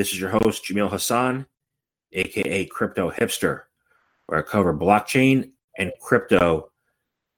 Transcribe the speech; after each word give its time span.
This 0.00 0.14
is 0.14 0.18
your 0.18 0.30
host, 0.30 0.64
Jamil 0.64 0.90
Hasan, 0.90 1.44
aka 2.12 2.64
Crypto 2.64 3.10
Hipster, 3.10 3.64
where 4.24 4.38
I 4.38 4.42
cover 4.42 4.72
blockchain 4.72 5.50
and 5.76 5.92
crypto 6.00 6.70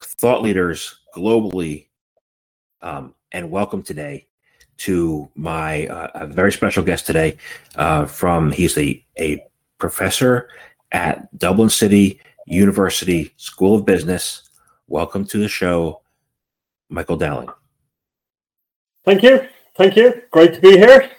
thought 0.01 0.43
leaders 0.43 1.01
globally. 1.13 1.89
Um, 2.81 3.17
and 3.33 3.51
welcome 3.51 3.83
today 3.83 4.29
to 4.77 5.29
my 5.35 5.89
uh, 5.89 6.11
a 6.15 6.27
very 6.29 6.53
special 6.53 6.85
guest 6.85 7.05
today. 7.05 7.37
Uh, 7.75 8.07
from 8.07 8.53
he's 8.53 8.79
a, 8.79 9.05
a 9.19 9.45
professor 9.79 10.49
at 10.93 11.37
Dublin 11.37 11.69
City 11.69 12.21
University 12.47 13.35
School 13.39 13.75
of 13.75 13.85
Business. 13.85 14.49
Welcome 14.87 15.25
to 15.25 15.39
the 15.39 15.49
show, 15.49 16.03
Michael 16.89 17.17
Dowling. 17.17 17.49
Thank 19.05 19.25
you. 19.25 19.49
Thank 19.77 19.97
you. 19.97 20.23
Great 20.31 20.55
to 20.55 20.61
be 20.61 20.77
here 20.77 21.11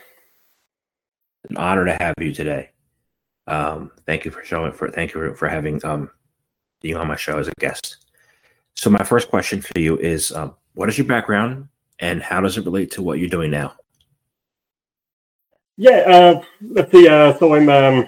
an 1.50 1.58
honor 1.58 1.86
to 1.86 1.94
have 2.00 2.16
you 2.20 2.34
today. 2.34 2.70
Um, 3.48 3.92
thank 4.06 4.26
you 4.26 4.32
for 4.32 4.44
showing 4.44 4.72
for 4.72 4.90
thank 4.90 5.14
you 5.14 5.34
for, 5.36 5.48
having 5.48 5.84
um, 5.86 6.10
being 6.82 6.96
on 6.96 7.08
my 7.08 7.16
show 7.16 7.38
as 7.38 7.48
a 7.48 7.54
guest. 7.60 7.98
So 8.76 8.90
my 8.90 9.04
first 9.04 9.30
question 9.30 9.62
for 9.62 9.80
you 9.80 9.98
is, 9.98 10.32
um, 10.32 10.56
what 10.74 10.90
is 10.90 10.98
your 10.98 11.08
background 11.08 11.68
and 12.00 12.22
how 12.22 12.42
does 12.42 12.58
it 12.58 12.66
relate 12.66 12.92
to 12.92 13.04
what 13.04 13.20
you're 13.20 13.30
doing 13.30 13.52
now? 13.52 13.74
Yeah, 15.78 15.98
uh, 15.98 16.44
let's 16.62 16.92
see. 16.92 17.08
Uh, 17.08 17.38
so 17.38 17.56
I'm 17.56 17.70
um, 17.70 18.08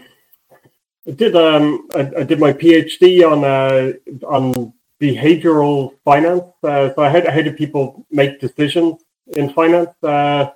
I 1.08 1.12
did 1.12 1.36
um, 1.36 1.88
I, 1.96 2.12
I 2.20 2.24
did 2.24 2.40
my 2.40 2.54
PhD 2.54 3.30
on 3.30 3.44
uh, 3.44 3.94
on 4.26 4.74
behavioral 5.02 5.96
finance. 6.06 6.44
Uh, 6.64 6.94
so 6.94 7.04
I 7.04 7.10
how, 7.10 7.32
how 7.32 7.42
do 7.42 7.52
people 7.52 8.06
make 8.12 8.40
decisions 8.40 9.04
in 9.28 9.52
finance? 9.52 9.92
Uh, 10.02 10.52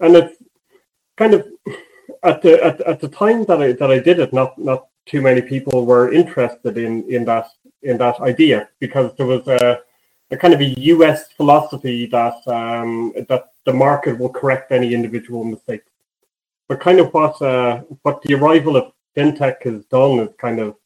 and 0.00 0.16
it's 0.16 0.42
kind 1.16 1.34
of 1.34 1.46
at 2.22 2.42
the 2.42 2.62
at, 2.62 2.80
at 2.82 3.00
the 3.00 3.08
time 3.08 3.44
that 3.44 3.62
I 3.62 3.72
that 3.72 3.90
I 3.90 3.98
did 3.98 4.18
it, 4.18 4.32
not 4.32 4.58
not 4.58 4.86
too 5.06 5.20
many 5.20 5.42
people 5.42 5.86
were 5.86 6.12
interested 6.12 6.78
in 6.78 7.04
in 7.12 7.24
that 7.24 7.48
in 7.82 7.98
that 7.98 8.20
idea 8.20 8.68
because 8.78 9.12
there 9.16 9.26
was 9.26 9.46
a, 9.48 9.80
a 10.30 10.36
kind 10.36 10.54
of 10.54 10.60
a 10.60 10.80
U.S. 10.94 11.32
philosophy 11.32 12.06
that 12.06 12.36
um, 12.46 13.12
that 13.28 13.46
the 13.64 13.72
market 13.72 14.18
will 14.18 14.28
correct 14.28 14.72
any 14.72 14.94
individual 14.94 15.44
mistake. 15.44 15.82
But 16.68 16.80
kind 16.80 17.00
of 17.00 17.12
what 17.12 17.40
uh, 17.40 17.82
what 18.02 18.22
the 18.22 18.34
arrival 18.34 18.76
of 18.76 18.92
fintech 19.16 19.62
has 19.62 19.84
done 19.86 20.20
is 20.20 20.30
kind 20.38 20.60
of 20.60 20.76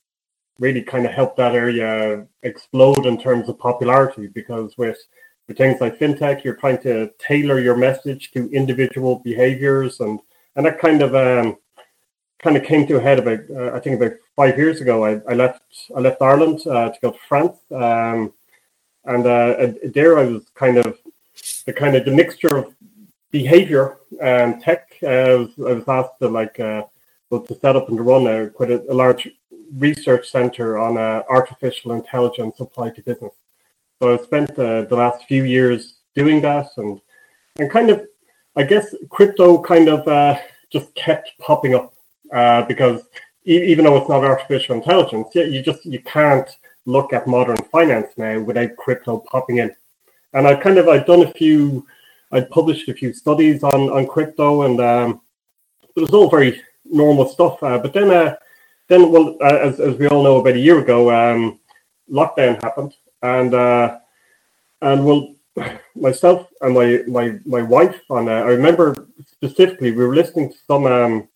really 0.61 0.83
kind 0.83 1.05
of 1.05 1.13
helped 1.13 1.37
that 1.37 1.55
area 1.55 2.27
explode 2.45 3.07
in 3.07 3.21
terms 3.21 3.49
of 3.49 3.59
popularity 3.59 4.29
because 4.29 4.79
with 4.79 4.99
with 5.47 5.59
things 5.59 5.81
like 5.81 5.99
fintech, 5.99 6.43
you're 6.43 6.57
trying 6.57 6.81
to 6.83 7.11
tailor 7.19 7.61
your 7.61 7.77
message 7.77 8.31
to 8.31 8.51
individual 8.51 9.21
behaviors 9.25 10.01
and 10.01 10.21
and 10.57 10.67
that 10.67 10.79
kind 10.79 11.03
of 11.03 11.15
um, 11.15 11.57
kind 12.45 12.57
of 12.57 12.65
came 12.65 12.87
to 12.87 12.97
a 12.97 13.01
head 13.01 13.19
about 13.19 13.41
uh, 13.51 13.75
I 13.75 13.81
think 13.81 14.01
about 14.01 14.17
five 14.37 14.59
years 14.59 14.81
ago. 14.81 15.05
I, 15.05 15.21
I 15.29 15.35
left 15.35 15.63
I 15.97 16.01
left 16.01 16.23
Ireland 16.23 16.61
uh, 16.67 16.91
to 16.91 16.99
go 17.01 17.11
to 17.11 17.19
France, 17.29 17.57
um, 17.73 18.33
and 19.05 19.27
uh, 19.27 19.73
there 19.85 20.19
I 20.19 20.25
was 20.25 20.45
kind 20.55 20.79
of 20.79 20.99
the 21.67 21.73
kind 21.73 21.97
of 21.97 22.05
the 22.05 22.11
mixture 22.11 22.57
of 22.57 22.75
behavior 23.31 23.99
and 24.21 24.63
tech. 24.63 24.97
Uh, 25.03 25.07
I 25.07 25.35
was, 25.35 25.51
I 25.59 25.73
was 25.73 25.89
asked 25.89 26.19
to 26.21 26.29
like 26.29 26.61
uh, 26.61 26.83
to 27.31 27.59
set 27.61 27.75
up 27.77 27.89
and 27.89 27.97
to 27.97 28.03
run 28.03 28.27
a 28.27 28.51
quite 28.51 28.71
a, 28.71 28.81
a 28.93 28.95
large 28.95 29.29
research 29.77 30.31
center 30.31 30.79
on 30.79 30.97
uh, 30.99 31.23
artificial 31.29 31.93
intelligence 31.93 32.61
applied 32.61 32.95
to 32.95 33.03
business. 33.03 33.33
So 34.01 34.15
I 34.15 34.23
spent 34.23 34.55
the 34.55 34.87
last 34.91 35.25
few 35.25 35.45
years 35.45 35.97
doing 36.15 36.41
that 36.43 36.69
and 36.77 37.01
and 37.59 37.71
kind 37.71 37.91
of 37.91 38.07
I 38.57 38.63
guess 38.63 38.95
crypto 39.11 39.61
kind 39.63 39.89
of 39.89 40.07
uh, 40.07 40.39
just 40.71 40.95
kept 40.95 41.33
popping 41.39 41.75
up 41.75 41.95
uh, 42.33 42.63
because 42.63 43.03
e- 43.47 43.65
even 43.65 43.85
though 43.85 43.97
it's 43.97 44.09
not 44.09 44.25
artificial 44.25 44.77
intelligence, 44.77 45.29
yeah, 45.35 45.45
you 45.45 45.63
just 45.63 45.85
you 45.85 46.01
can't 46.03 46.49
look 46.87 47.13
at 47.13 47.27
modern 47.27 47.57
finance 47.73 48.13
now 48.17 48.41
without 48.41 48.77
crypto 48.77 49.19
popping 49.19 49.59
in. 49.59 49.75
And 50.35 50.47
I 50.47 50.55
kind 50.55 50.79
of 50.79 50.89
I've 50.89 51.07
done 51.07 51.23
a 51.23 51.33
few, 51.33 51.87
I 52.33 52.41
published 52.43 52.89
a 52.89 52.95
few 52.95 53.13
studies 53.13 53.63
on 53.63 53.91
on 53.91 54.07
crypto, 54.07 54.63
and 54.63 54.81
um, 54.81 55.21
it 55.97 56.01
was 56.01 56.11
all 56.11 56.31
very 56.31 56.61
normal 56.85 57.27
stuff. 57.29 57.63
Uh, 57.63 57.79
but 57.79 57.93
then, 57.93 58.11
uh, 58.11 58.37
then 58.89 59.11
well, 59.11 59.37
uh, 59.41 59.59
as 59.59 59.81
as 59.81 59.97
we 59.97 60.07
all 60.09 60.23
know, 60.23 60.37
about 60.39 60.55
a 60.55 60.59
year 60.59 60.79
ago, 60.79 61.11
um, 61.11 61.59
lockdown 62.11 62.61
happened, 62.63 62.95
and 63.23 63.55
uh, 63.55 63.99
and 64.83 65.05
well, 65.05 65.35
myself 65.95 66.49
and 66.61 66.75
my 66.75 67.03
my 67.07 67.39
my 67.45 67.63
wife 67.63 68.01
on. 68.11 68.29
Uh, 68.29 68.33
I 68.33 68.51
remember 68.51 69.09
specifically 69.25 69.93
we 69.93 70.05
were 70.05 70.15
listening 70.15 70.51
to 70.51 70.59
some 70.67 70.87
um, 70.87 71.29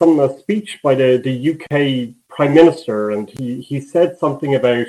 some 0.00 0.20
uh, 0.20 0.28
speech 0.38 0.80
by 0.82 0.94
the 0.94 1.18
the 1.18 1.52
UK 1.52 2.14
Prime 2.28 2.54
Minister, 2.54 3.10
and 3.12 3.28
he 3.28 3.60
he 3.60 3.80
said 3.80 4.18
something 4.18 4.54
about 4.54 4.86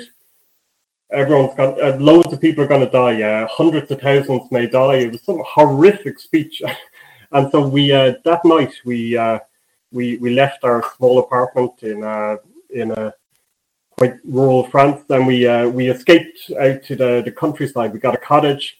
everyone's 1.10 1.56
got 1.56 1.80
uh, 1.80 1.96
loads 1.96 2.32
of 2.32 2.40
people 2.40 2.64
are 2.64 2.68
going 2.68 2.84
to 2.84 2.90
die. 2.90 3.22
Uh, 3.22 3.46
hundreds 3.48 3.90
of 3.90 4.00
thousands 4.00 4.50
may 4.50 4.66
die. 4.66 4.96
It 4.96 5.12
was 5.12 5.22
some 5.22 5.42
horrific 5.46 6.18
speech, 6.18 6.62
and 7.32 7.50
so 7.50 7.66
we 7.66 7.92
uh, 7.92 8.14
that 8.24 8.44
night 8.44 8.74
we 8.84 9.16
uh, 9.16 9.38
we 9.92 10.18
we 10.18 10.34
left 10.34 10.64
our 10.64 10.84
small 10.96 11.18
apartment 11.20 11.82
in 11.82 12.02
in 12.70 12.90
a 12.90 13.14
quite 13.96 14.14
rural 14.24 14.64
France. 14.68 15.02
Then 15.08 15.26
we 15.26 15.46
uh, 15.46 15.68
we 15.68 15.88
escaped 15.88 16.50
out 16.60 16.82
to 16.84 16.96
the, 16.96 17.22
the 17.24 17.32
countryside. 17.32 17.92
We 17.92 17.98
got 17.98 18.14
a 18.14 18.18
cottage 18.18 18.78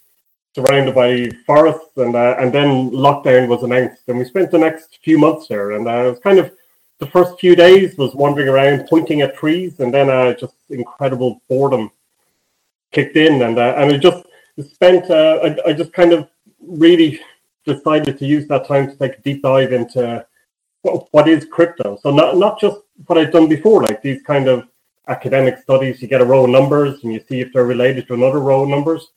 surrounded 0.55 0.95
by 0.95 1.31
forests, 1.47 1.97
and 1.97 2.15
uh, 2.15 2.37
and 2.39 2.53
then 2.53 2.91
lockdown 2.91 3.49
was 3.49 3.63
announced. 3.63 4.03
And 4.09 4.19
we 4.19 4.25
spent 4.25 4.51
the 4.51 4.59
next 4.59 4.99
few 5.03 5.19
months 5.19 5.49
there. 5.49 5.73
And 5.73 5.87
uh, 5.87 6.07
it 6.07 6.11
was 6.11 6.19
kind 6.21 6.39
of 6.39 6.53
the 6.99 7.07
first 7.07 7.39
few 7.41 7.57
days 7.57 7.97
was 7.97 8.15
wandering 8.15 8.49
around, 8.49 8.87
pointing 8.89 9.23
at 9.23 9.37
trees, 9.37 9.81
and 9.81 9.93
then 9.93 10.09
uh, 10.09 10.35
just 10.35 10.55
incredible 10.71 11.43
boredom 11.49 11.91
kicked 12.93 13.17
in, 13.17 13.43
and 13.43 13.59
uh, 13.59 13.75
and 13.77 13.93
I 13.93 13.99
just 13.99 14.25
spent 14.73 15.11
uh, 15.11 15.41
I, 15.43 15.71
I 15.71 15.73
just 15.73 15.93
kind 15.93 16.13
of 16.13 16.29
really 16.61 17.21
decided 17.67 18.19
to 18.19 18.27
use 18.27 18.47
that 18.49 18.67
time 18.67 18.89
to 18.89 18.97
take 18.97 19.19
a 19.19 19.23
deep 19.23 19.43
dive 19.43 19.73
into 19.73 20.25
what, 20.83 21.09
what 21.13 21.29
is 21.29 21.45
crypto. 21.45 21.99
So 22.03 22.11
not 22.11 22.37
not 22.37 22.61
just 22.61 22.79
what 23.07 23.19
I've 23.19 23.33
done 23.33 23.49
before, 23.49 23.83
like 23.83 24.01
these 24.01 24.23
kind 24.23 24.49
of 24.49 24.69
academic 25.09 25.59
studies, 25.59 26.01
you 26.01 26.09
get 26.09 26.21
a 26.21 26.25
row 26.25 26.45
of 26.45 26.51
numbers 26.51 27.03
and 27.03 27.13
you 27.13 27.23
see 27.29 27.41
if 27.41 27.53
they're 27.53 27.67
related 27.67 28.07
to 28.07 28.15
another 28.15 28.41
row 28.41 28.63
of 28.63 28.69
numbers. 28.69 29.09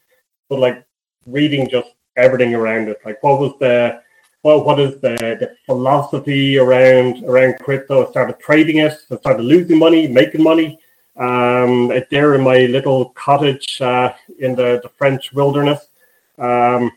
But 0.49 0.59
like 0.59 0.85
reading 1.25 1.69
just 1.69 1.89
everything 2.15 2.55
around 2.55 2.89
it, 2.89 2.99
like 3.05 3.21
what 3.23 3.39
was 3.39 3.53
the 3.59 4.01
well, 4.43 4.63
what 4.63 4.79
is 4.79 5.01
the, 5.01 5.15
the 5.17 5.55
philosophy 5.65 6.57
around 6.57 7.23
around 7.25 7.59
crypto? 7.59 8.05
I 8.05 8.11
started 8.11 8.39
trading 8.39 8.77
it, 8.77 8.93
I 9.11 9.17
started 9.17 9.43
losing 9.43 9.77
money, 9.77 10.07
making 10.07 10.43
money. 10.43 10.79
Um, 11.17 11.91
there 12.11 12.35
in 12.35 12.41
my 12.41 12.67
little 12.67 13.09
cottage 13.09 13.81
uh, 13.81 14.13
in 14.37 14.55
the, 14.55 14.79
the 14.83 14.89
French 14.89 15.33
wilderness. 15.33 15.87
Um, 16.37 16.91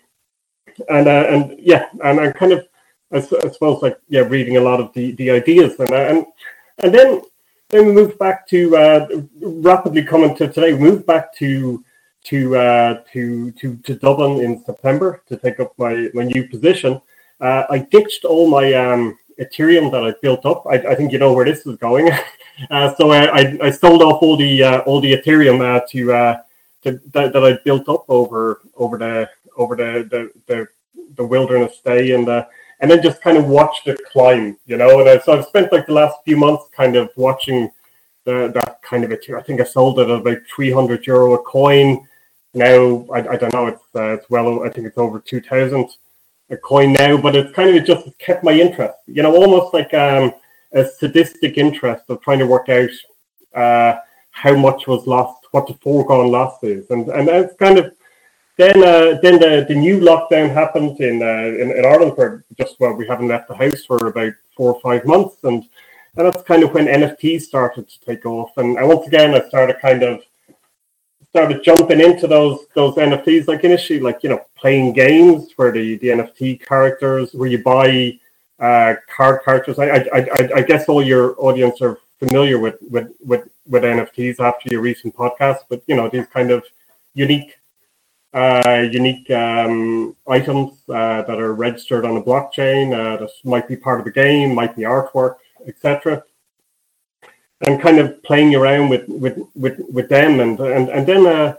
and 0.89 1.09
uh, 1.09 1.27
and 1.29 1.59
yeah, 1.59 1.87
and 2.05 2.21
I 2.21 2.33
kind 2.33 2.53
of 2.53 2.69
I, 3.13 3.19
I, 3.19 3.51
suppose 3.51 3.83
like 3.83 3.99
yeah, 4.09 4.21
reading 4.21 4.57
a 4.57 4.61
lot 4.61 4.81
of 4.81 4.93
the, 4.93 5.13
the 5.13 5.31
ideas 5.31 5.79
and 5.79 5.91
and 5.91 6.27
and 6.79 6.95
then 6.95 7.23
then 7.71 7.87
we 7.87 7.93
moved 7.93 8.19
back 8.19 8.47
to 8.49 8.77
uh, 8.77 9.09
rapidly 9.41 10.05
coming 10.05 10.35
to 10.37 10.49
today. 10.49 10.73
We 10.75 10.81
moved 10.81 11.07
back 11.07 11.35
to 11.37 11.85
to 12.25 12.57
uh, 12.57 13.03
to 13.13 13.51
to 13.53 13.77
to 13.77 13.95
Dublin 13.95 14.45
in 14.45 14.65
September 14.65 15.23
to 15.29 15.37
take 15.37 15.61
up 15.61 15.73
my 15.79 16.11
my 16.13 16.25
new 16.25 16.49
position. 16.49 17.01
Uh, 17.41 17.65
I 17.71 17.79
ditched 17.79 18.25
all 18.25 18.49
my 18.51 18.75
um, 18.75 19.17
Ethereum 19.41 19.91
that 19.91 20.05
I 20.05 20.13
built 20.21 20.45
up. 20.45 20.67
I, 20.67 20.75
I, 20.75 20.95
think 20.95 21.13
you 21.13 21.19
know 21.19 21.33
where 21.33 21.47
this 21.47 21.65
is 21.67 21.77
going. 21.77 22.11
uh, 22.71 22.95
so 22.97 23.11
I, 23.11 23.41
I, 23.41 23.59
I, 23.63 23.71
sold 23.71 24.03
off 24.03 24.23
all 24.23 24.37
the 24.37 24.63
uh, 24.63 24.79
all 24.81 25.01
the 25.01 25.15
Ethereum 25.15 25.63
uh, 25.63 25.81
to, 25.91 26.13
uh, 26.13 26.39
to 26.83 27.01
that, 27.13 27.33
that 27.33 27.45
I 27.45 27.59
built 27.65 27.89
up 27.89 28.05
over 28.09 28.61
over 28.77 28.99
the 28.99 29.31
over 29.57 29.75
the 29.75 30.07
the, 30.11 30.31
the, 30.47 30.69
the 31.17 31.25
wilderness 31.25 31.79
stay 31.79 32.13
and 32.13 32.29
uh, 32.29 32.45
and 32.81 32.91
then 32.91 33.03
just 33.03 33.21
kind 33.21 33.37
of 33.37 33.47
watched 33.47 33.87
it 33.87 34.01
climb, 34.11 34.59
you 34.67 34.77
know. 34.77 35.01
And 35.01 35.09
I, 35.09 35.19
so 35.19 35.39
I've 35.39 35.47
spent 35.47 35.73
like 35.73 35.87
the 35.87 35.93
last 35.93 36.17
few 36.25 36.37
months 36.37 36.65
kind 36.75 36.97
of 36.97 37.11
watching 37.17 37.71
the, 38.25 38.51
that 38.55 38.83
kind 38.83 39.05
of 39.05 39.13
a. 39.13 39.37
I 39.37 39.43
think 39.43 39.61
I 39.61 39.65
sold 39.65 39.99
it 40.01 40.09
at 40.09 40.21
about 40.21 40.39
300 40.55 41.07
euro 41.07 41.35
a 41.35 41.39
coin. 41.39 42.07
Now 42.55 43.07
I, 43.13 43.19
I 43.29 43.37
don't 43.37 43.53
know. 43.53 43.67
It's 43.69 43.83
uh, 43.95 44.15
it's 44.15 44.29
well. 44.31 44.65
I 44.65 44.71
think 44.71 44.87
it's 44.87 44.99
over 44.99 45.21
2,000. 45.21 45.91
a 46.51 46.57
coin 46.57 46.93
now, 46.93 47.17
but 47.17 47.37
it's 47.37 47.55
kind 47.55 47.77
of 47.77 47.85
just 47.85 48.19
kept 48.19 48.43
my 48.43 48.53
interest. 48.53 48.99
You 49.07 49.23
know, 49.23 49.37
almost 49.37 49.73
like 49.73 49.95
um, 49.95 50.33
a 50.73 50.85
sadistic 50.85 51.59
interest 51.59 52.05
of 52.09 52.21
trying 52.23 52.41
to 52.41 52.47
work 52.47 52.69
out 52.69 52.91
uh, 53.55 54.01
how 54.31 54.57
much 54.57 54.87
was 54.87 55.07
lost, 55.07 55.47
what 55.53 55.67
the 55.67 55.75
foregone 55.75 56.31
loss 56.31 56.63
is, 56.63 56.91
and 56.91 57.09
and 57.09 57.29
it's 57.29 57.57
kind 57.57 57.79
of 57.79 57.95
then 58.61 58.85
uh, 58.85 59.19
then 59.23 59.39
the, 59.41 59.65
the 59.67 59.75
new 59.75 59.99
lockdown 60.01 60.53
happened 60.53 61.01
in, 61.01 61.23
uh, 61.23 61.63
in 61.63 61.71
in 61.79 61.85
Ireland 61.87 62.13
where 62.17 62.45
just 62.59 62.79
well 62.79 62.93
we 62.93 63.07
haven't 63.07 63.29
left 63.29 63.49
the 63.49 63.55
house 63.55 63.85
for 63.87 64.09
about 64.09 64.35
four 64.55 64.75
or 64.75 64.81
five 64.81 65.07
months. 65.07 65.37
And 65.45 65.65
and 66.17 66.27
that's 66.27 66.43
kind 66.43 66.63
of 66.63 66.75
when 66.75 66.87
NFTs 66.87 67.43
started 67.43 67.89
to 67.89 68.01
take 68.01 68.27
off. 68.27 68.51
And, 68.59 68.77
and 68.77 68.87
once 68.87 69.07
again 69.07 69.35
I 69.35 69.49
started 69.49 69.81
kind 69.81 70.03
of 70.03 70.23
started 71.31 71.65
jumping 71.65 72.01
into 72.01 72.27
those 72.27 72.67
those 72.75 72.97
NFTs 72.97 73.49
like 73.49 73.65
initially 73.65 74.01
like 74.01 74.23
you 74.23 74.29
know 74.29 74.45
playing 74.57 74.93
games 74.93 75.53
where 75.57 75.73
the, 75.73 75.97
the 75.99 76.09
NFT 76.09 76.61
characters 76.67 77.33
where 77.33 77.49
you 77.49 77.63
buy 77.63 78.19
uh, 78.59 78.95
card 79.09 79.43
characters. 79.43 79.79
I, 79.79 79.87
I 79.89 80.21
I 80.39 80.41
I 80.57 80.63
guess 80.63 80.87
all 80.89 81.03
your 81.03 81.35
audience 81.39 81.81
are 81.81 81.99
familiar 82.19 82.59
with 82.59 82.77
with 82.91 83.09
with, 83.25 83.49
with 83.67 83.85
NFTs 83.85 84.39
after 84.39 84.69
your 84.69 84.83
recent 84.83 85.17
podcast 85.17 85.61
but 85.71 85.83
you 85.87 85.97
know 85.97 86.11
these 86.11 86.27
kind 86.27 86.51
of 86.51 86.63
unique 87.15 87.60
uh, 88.33 88.87
unique 88.91 89.31
um, 89.31 90.17
items 90.29 90.79
uh, 90.89 91.23
that 91.23 91.41
are 91.41 91.55
registered 91.55 92.05
on 92.05 92.17
a 92.17 92.23
blockchain 92.23 92.93
uh, 92.93 93.17
that 93.17 93.31
might 93.45 93.67
be 93.67 93.77
part 93.77 93.99
of 93.99 94.05
the 94.05 94.13
game, 94.13 94.55
might 94.55 94.77
be 94.77 94.83
artwork, 94.83 95.37
etc. 95.67 96.23
And 97.63 97.81
kind 97.81 97.99
of 97.99 98.23
playing 98.23 98.55
around 98.55 98.89
with 98.89 99.07
with 99.09 99.39
with, 99.55 99.81
with 99.93 100.09
them, 100.09 100.41
and 100.41 100.59
and 100.61 100.89
and 100.89 101.07
then 101.07 101.27
uh, 101.27 101.57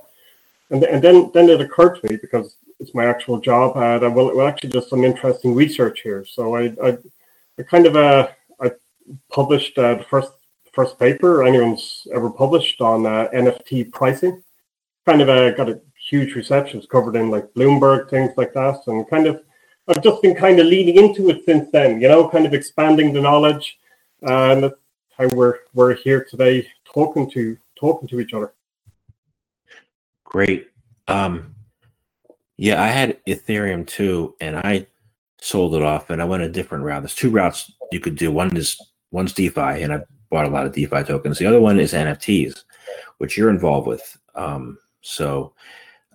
and 0.70 0.84
and 0.84 1.04
then 1.04 1.30
then 1.34 1.50
it 1.50 1.62
occurred 1.62 2.00
to 2.00 2.10
me 2.10 2.18
because 2.18 2.56
it's 2.80 2.96
my 2.96 3.06
actual 3.06 3.40
job 3.40 3.76
uh, 3.76 4.00
that 4.00 4.10
well, 4.10 4.36
well 4.36 4.48
actually 4.48 4.70
just 4.70 4.90
some 4.90 5.04
interesting 5.04 5.54
research 5.54 6.02
here. 6.02 6.26
So 6.26 6.56
I 6.56 6.74
I, 6.84 6.98
I 7.60 7.64
kind 7.64 7.86
of 7.86 7.96
uh, 7.96 8.30
I 8.62 8.72
published 9.30 9.78
uh, 9.78 9.96
the 9.96 10.06
first 10.06 10.32
first 10.72 10.98
paper 10.98 11.44
anyone's 11.44 12.08
ever 12.14 12.30
published 12.30 12.80
on 12.80 13.04
NFT 13.04 13.92
pricing. 13.92 14.42
Kind 15.06 15.22
of 15.22 15.30
uh, 15.30 15.52
got 15.52 15.70
a 15.70 15.82
huge 16.12 16.36
receptions 16.36 16.86
covered 16.86 17.16
in 17.16 17.31
like 17.31 17.54
Bloomberg, 17.54 18.10
things 18.10 18.34
like 18.36 18.54
that. 18.54 18.81
And 18.88 19.10
kind 19.10 19.28
of, 19.28 19.42
I've 19.88 20.04
just 20.04 20.22
been 20.22 20.36
kind 20.36 20.60
of 20.60 20.68
leaning 20.68 20.98
into 20.98 21.30
it 21.30 21.46
since 21.46 21.72
then, 21.72 22.02
you 22.02 22.10
know, 22.10 22.28
kind 22.28 22.46
of 22.46 22.54
expanding 22.54 23.13
the 23.13 23.22
knowledge. 23.22 23.80
And 24.22 24.63
that's 24.63 24.75
how 25.18 25.30
we're, 25.30 25.60
we're 25.74 25.96
here 25.96 26.28
today 26.30 26.68
talking 26.84 27.31
to, 27.31 27.58
talking 27.80 28.10
to 28.10 28.19
each 28.19 28.34
other. 28.34 28.54
Great. 30.25 30.68
Um, 31.08 31.56
yeah, 32.58 32.84
I 32.84 32.88
had 32.88 33.24
Ethereum 33.25 33.88
too, 33.88 34.36
and 34.42 34.58
I 34.58 34.88
sold 35.40 35.75
it 35.75 35.81
off 35.81 36.10
and 36.10 36.22
I 36.22 36.25
went 36.25 36.44
a 36.44 36.50
different 36.50 36.84
route. 36.84 37.04
There's 37.04 37.16
two 37.16 37.31
routes 37.31 37.72
you 37.92 38.02
could 38.02 38.18
do. 38.18 38.31
One 38.31 38.56
is 38.56 38.80
one's 39.12 39.34
DeFi, 39.34 39.81
and 39.81 39.94
I 39.94 40.02
bought 40.30 40.46
a 40.46 40.50
lot 40.50 40.66
of 40.66 40.74
DeFi 40.74 41.04
tokens. 41.04 41.40
The 41.40 41.46
other 41.46 41.62
one 41.62 41.80
is 41.80 41.94
NFTs, 41.94 42.63
which 43.18 43.38
you're 43.38 43.50
involved 43.50 43.88
with. 43.88 44.18
Um, 44.36 44.78
so 45.02 45.54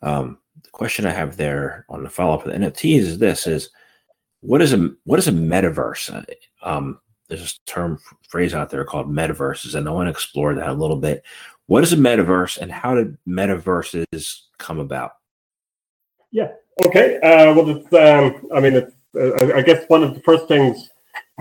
um, 0.03 0.39
the 0.63 0.71
question 0.71 1.07
I 1.07 1.11
have 1.11 1.37
there 1.37 1.87
on 1.89 2.03
the 2.03 2.11
follow 2.11 2.35
up 2.35 2.45
with 2.45 2.55
the 2.55 2.61
NFTs 2.61 3.01
is 3.01 3.19
this: 3.19 3.47
is 3.47 3.71
what 4.41 4.63
is 4.63 4.73
a 4.73 4.91
what 5.05 5.19
is 5.19 5.29
a 5.29 5.33
metaverse? 5.33 6.15
Uh, 6.15 6.69
um, 6.69 7.01
there's 7.29 7.59
a 7.61 7.71
term 7.71 7.99
phrase 8.29 8.55
out 8.55 8.71
there 8.71 8.85
called 8.85 9.09
metaverses, 9.11 9.75
and 9.75 9.89
I 9.89 9.93
want 9.93 10.07
to 10.07 10.11
explore 10.11 10.55
that 10.55 10.69
a 10.69 10.73
little 10.73 10.97
bit. 10.97 11.25
What 11.67 11.83
is 11.83 11.93
a 11.93 11.97
metaverse, 11.97 12.59
and 12.59 12.71
how 12.71 12.95
did 12.95 13.17
metaverses 13.27 14.41
come 14.59 14.79
about? 14.79 15.13
Yeah. 16.31 16.53
Okay. 16.81 17.17
Uh, 17.17 17.55
well, 17.55 17.71
it's. 17.71 17.93
Um, 17.93 18.49
I 18.55 18.61
mean, 18.61 18.75
it's. 18.75 18.93
Uh, 19.15 19.57
I 19.57 19.63
guess 19.63 19.85
one 19.89 20.03
of 20.03 20.15
the 20.15 20.21
first 20.21 20.47
things 20.47 20.91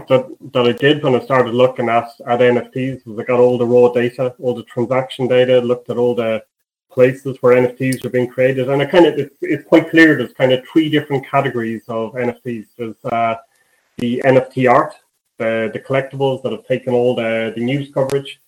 that 0.08 0.26
that 0.54 0.66
I 0.66 0.72
did 0.72 1.04
when 1.04 1.16
I 1.16 1.20
started 1.20 1.54
looking 1.54 1.90
at 1.90 2.08
at 2.26 2.40
NFTs 2.40 3.06
was 3.06 3.20
I 3.20 3.24
got 3.24 3.40
all 3.40 3.58
the 3.58 3.66
raw 3.66 3.92
data, 3.92 4.34
all 4.40 4.56
the 4.56 4.64
transaction 4.64 5.28
data, 5.28 5.60
looked 5.60 5.90
at 5.90 5.98
all 5.98 6.16
the 6.16 6.44
places 6.96 7.38
where 7.42 7.56
NFTs 7.62 8.04
are 8.06 8.10
being 8.10 8.28
created. 8.36 8.70
And 8.70 8.82
it 8.82 8.90
kind 8.90 9.06
of 9.06 9.20
it's, 9.20 9.36
it's 9.42 9.68
quite 9.68 9.92
clear 9.92 10.16
there's 10.16 10.34
kind 10.34 10.52
of 10.54 10.66
three 10.72 10.90
different 10.90 11.28
categories 11.28 11.84
of 11.88 12.14
NFTs. 12.14 12.68
There's 12.78 12.96
uh, 13.06 13.36
the 13.98 14.22
NFT 14.26 14.72
art, 14.72 14.96
the, 15.38 15.70
the 15.74 15.80
collectibles 15.80 16.42
that 16.42 16.54
have 16.54 16.66
taken 16.66 16.94
all 16.94 17.14
the, 17.14 17.54
the 17.56 17.62
news 17.62 17.94
coverage. 17.94 18.40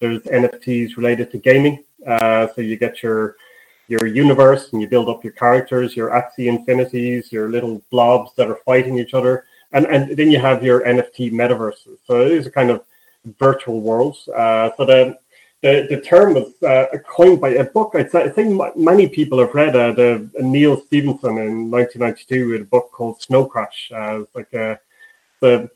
There's 0.00 0.22
NFTs 0.22 0.96
related 0.96 1.32
to 1.32 1.38
gaming. 1.38 1.82
Uh, 2.06 2.46
so 2.54 2.60
you 2.60 2.76
get 2.76 3.02
your 3.02 3.36
your 3.88 4.06
universe 4.06 4.72
and 4.72 4.80
you 4.80 4.88
build 4.88 5.08
up 5.10 5.22
your 5.22 5.34
characters, 5.34 5.94
your 5.94 6.10
Axie 6.10 6.46
Infinities, 6.46 7.30
your 7.30 7.50
little 7.50 7.82
blobs 7.90 8.30
that 8.36 8.48
are 8.48 8.60
fighting 8.64 8.98
each 8.98 9.12
other. 9.12 9.44
And, 9.72 9.84
and 9.86 10.16
then 10.16 10.30
you 10.30 10.38
have 10.38 10.62
your 10.62 10.80
NFT 10.94 11.32
metaverses. 11.32 11.98
So 12.06 12.22
it 12.22 12.32
is 12.32 12.46
a 12.46 12.50
kind 12.50 12.70
of 12.70 12.82
virtual 13.38 13.80
worlds. 13.80 14.26
Uh, 14.28 14.70
so 14.76 14.84
the 14.86 15.18
the, 15.64 15.86
the 15.88 16.00
term 16.02 16.34
was 16.34 16.62
uh, 16.62 16.98
coined 17.08 17.40
by 17.40 17.48
a 17.50 17.64
book. 17.64 17.94
I, 17.94 18.04
think 18.04 18.76
many 18.76 19.08
people 19.08 19.38
have 19.38 19.54
read 19.54 19.74
uh, 19.74 19.92
the 19.92 20.30
Neal 20.38 20.78
Stephenson 20.78 21.38
in 21.38 21.70
1992 21.70 22.50
with 22.50 22.60
a 22.60 22.64
book 22.66 22.92
called 22.92 23.22
Snow 23.22 23.46
Crash. 23.46 23.90
Uh, 23.90 24.24
like 24.34 24.52
a, 24.52 24.78
the 25.40 25.70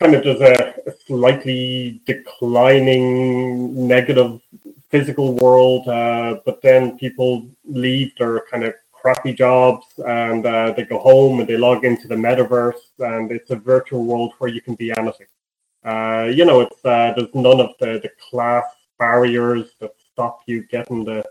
kind 0.00 0.14
of 0.14 0.24
does 0.24 0.40
a, 0.40 0.74
a, 0.86 0.92
slightly 1.06 2.00
declining 2.06 3.86
negative 3.86 4.40
physical 4.88 5.34
world, 5.34 5.86
uh, 5.86 6.40
but 6.46 6.62
then 6.62 6.96
people 6.96 7.46
leave 7.66 8.16
their 8.16 8.46
kind 8.50 8.64
of 8.64 8.72
crappy 8.92 9.34
jobs 9.34 9.86
and 10.06 10.46
uh, 10.46 10.72
they 10.72 10.84
go 10.84 10.98
home 10.98 11.40
and 11.40 11.48
they 11.48 11.58
log 11.58 11.84
into 11.84 12.08
the 12.08 12.14
metaverse 12.14 12.80
and 13.00 13.30
it's 13.30 13.50
a 13.50 13.56
virtual 13.56 14.06
world 14.06 14.32
where 14.38 14.48
you 14.48 14.62
can 14.62 14.74
be 14.74 14.90
anything. 14.90 15.26
Uh, 15.84 16.30
you 16.32 16.44
know, 16.44 16.60
it's 16.60 16.84
uh, 16.84 17.12
there's 17.16 17.34
none 17.34 17.60
of 17.60 17.70
the, 17.80 18.00
the 18.02 18.10
class 18.30 18.64
barriers 18.98 19.70
that 19.80 19.92
stop 20.12 20.42
you 20.46 20.62
getting 20.64 21.04
the 21.04 21.24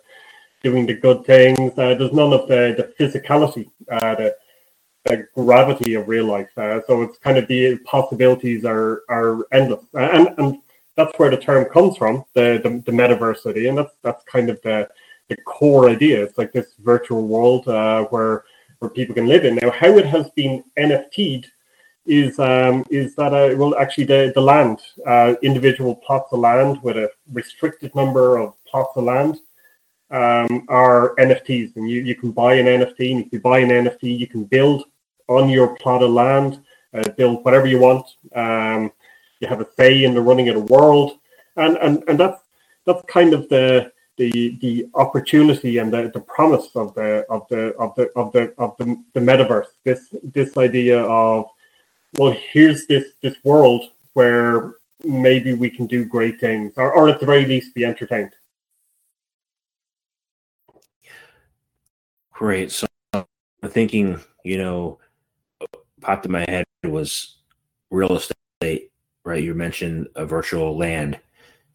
doing 0.63 0.86
the 0.86 0.94
good 0.94 1.25
things. 1.25 1.72
Uh, 1.78 1.94
there's 1.96 2.13
none 2.13 2.34
of 2.34 2.48
the 2.48 2.74
the 2.78 2.94
physicality, 3.00 3.69
uh, 3.92 4.16
the 4.16 4.36
the 5.06 5.28
gravity 5.36 5.94
of 5.94 6.07
real 6.07 6.25
life. 6.25 6.50
Uh, 6.57 6.81
so 6.88 7.01
it's 7.04 7.18
kind 7.19 7.38
of 7.38 7.48
the 7.48 7.78
possibilities 7.80 8.66
are 8.66 9.04
are 9.10 9.46
endless, 9.51 9.86
uh, 9.94 10.00
and 10.00 10.30
and 10.38 10.57
that's 10.96 11.18
where 11.18 11.30
the 11.30 11.38
term 11.38 11.66
comes 11.66 11.96
from, 11.98 12.25
the 12.34 12.60
the, 12.63 12.69
the 12.86 12.92
metaversity, 12.92 13.69
and 13.69 13.78
that's 13.78 13.94
that's 14.01 14.24
kind 14.25 14.50
of 14.50 14.62
the 14.63 14.90
the 15.30 15.38
core 15.44 15.90
idea. 15.90 16.24
It's 16.24 16.38
like 16.38 16.51
this 16.51 16.74
virtual 16.80 17.28
world 17.28 17.68
uh, 17.68 18.06
where 18.06 18.44
where 18.80 18.90
people 18.90 19.16
can 19.16 19.28
live 19.28 19.46
in. 19.46 19.56
Now, 19.56 19.72
how 19.72 19.98
it 19.98 20.06
has 20.06 20.30
been 20.31 20.63
NFT'd 20.78 21.51
is 22.10 22.40
um, 22.40 22.84
is 22.90 23.16
that 23.16 23.34
uh, 23.34 23.56
well 23.56 23.76
actually 23.78 24.04
the 24.04 24.32
the 24.34 24.42
land 24.42 24.80
uh, 25.06 25.36
individual 25.44 25.96
plots 25.96 26.34
of 26.34 26.39
land 26.39 26.82
with 26.82 26.98
a 26.98 27.10
restricted 27.32 27.94
number 27.96 28.38
of 28.38 28.54
plots 28.66 28.98
of 28.98 29.04
land 29.04 29.38
um, 30.12 30.66
are 30.70 31.16
NFTs, 31.16 31.75
and 31.75 31.89
you, 31.89 32.01
you 32.01 32.16
can 32.16 32.32
buy 32.32 32.56
an 32.56 32.66
NFT. 32.66 33.12
And 33.12 33.25
if 33.25 33.32
you 33.32 33.39
buy 33.39 33.60
an 33.60 33.70
NFT, 33.70 34.18
you 34.18 34.28
can 34.28 34.44
build 34.44 34.86
on 35.28 35.50
your 35.50 35.75
plot 35.75 36.01
of 36.01 36.10
land, 36.10 36.62
uh, 36.96 37.08
build 37.10 37.46
whatever 37.46 37.68
you 37.68 37.80
want. 37.80 38.08
Um, 38.34 38.92
you 39.39 39.48
have 39.48 39.62
a 39.62 39.68
say 39.78 40.04
in 40.04 40.16
the 40.16 40.22
running 40.22 40.50
of 40.50 40.56
the 40.56 40.74
world, 40.74 41.20
and 41.58 41.78
and 41.78 42.04
and 42.08 42.20
that's 42.20 42.42
that's 42.86 43.04
kind 43.06 43.34
of 43.34 43.48
the 43.50 43.92
the 44.18 44.58
the 44.62 44.89
opportunity 44.96 45.78
and 45.78 45.94
the, 45.94 46.10
the 46.12 46.22
promise 46.22 46.70
of 46.75 46.94
the 46.96 47.24
of 47.30 47.48
the 47.50 47.75
of 47.75 47.94
the 47.94 48.10
of 48.16 48.32
the 48.34 48.54
of 48.58 48.75
the, 48.78 48.98
the 49.13 49.20
metaverse. 49.20 49.68
This 49.84 50.13
this 50.24 50.58
idea 50.58 51.04
of 51.04 51.46
well, 52.18 52.36
here's 52.51 52.88
this 52.88 53.06
this 53.22 53.36
world 53.44 53.86
where 54.13 54.74
maybe 55.04 55.54
we 55.54 55.70
can 55.70 55.86
do 55.86 56.06
great 56.06 56.39
things, 56.39 56.74
or, 56.75 56.92
or 56.94 57.10
at 57.10 57.20
the 57.20 57.25
very 57.25 57.46
least, 57.46 57.74
be 57.75 57.86
entertained. 57.86 58.32
Great. 62.32 62.72
So, 62.72 62.88
I'm 63.13 63.25
thinking, 63.70 64.20
you 64.44 64.58
know, 64.58 65.00
popped 66.01 66.25
in 66.25 66.32
my 66.32 66.46
head 66.50 66.66
was 66.84 67.38
real 67.92 68.16
estate, 68.16 68.92
right? 69.25 69.44
You 69.44 69.54
mentioned 69.54 70.08
a 70.16 70.25
virtual 70.25 70.78
land. 70.78 71.20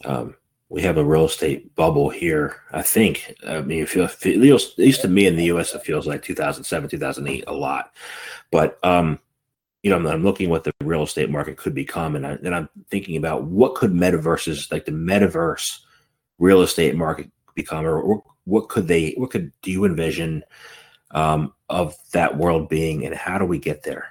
Um, 0.05 0.35
we 0.71 0.83
have 0.83 0.97
a 0.97 1.05
real 1.05 1.26
estate 1.26 1.75
bubble 1.76 2.09
here. 2.09 2.62
I 2.73 2.83
think. 2.83 3.35
I 3.47 3.61
mean, 3.61 3.83
it 3.83 3.88
feels, 3.88 4.12
at 4.25 4.37
least 4.79 5.03
to 5.03 5.09
me 5.09 5.26
in 5.26 5.37
the 5.37 5.45
U.S., 5.45 5.75
it 5.75 5.85
feels 5.85 6.07
like 6.07 6.23
2007, 6.23 6.88
2008 6.88 7.45
a 7.47 7.53
lot. 7.53 7.93
But 8.50 8.79
um, 8.83 9.19
you 9.85 9.91
know, 9.91 9.97
I'm, 9.97 10.07
I'm, 10.07 10.25
looking 10.25 10.49
what 10.49 10.64
the 10.64 10.73
real 10.81 11.03
estate 11.03 11.29
market 11.29 11.59
could 11.59 11.75
become, 11.75 12.17
and, 12.17 12.26
I, 12.26 12.31
and 12.33 12.55
I'm 12.55 12.71
thinking 12.88 13.19
about 13.19 13.45
what 13.45 13.75
could 13.75 13.93
metaverses, 13.93 14.73
like 14.73 14.87
the 14.87 14.93
metaverse 14.93 15.81
real 16.38 16.62
estate 16.62 16.97
market, 16.97 17.31
become, 17.55 17.85
or, 17.85 18.00
or 18.00 18.23
what 18.45 18.71
could 18.71 18.88
they, 18.88 19.12
what 19.19 19.31
could 19.31 19.53
do 19.61 19.71
you 19.71 19.85
envision 19.85 20.43
um, 21.11 21.53
of 21.69 21.95
that 22.12 22.35
world 22.35 22.71
being, 22.71 23.05
and 23.05 23.14
how 23.14 23.37
do 23.37 23.45
we 23.45 23.59
get 23.59 23.83
there? 23.83 24.07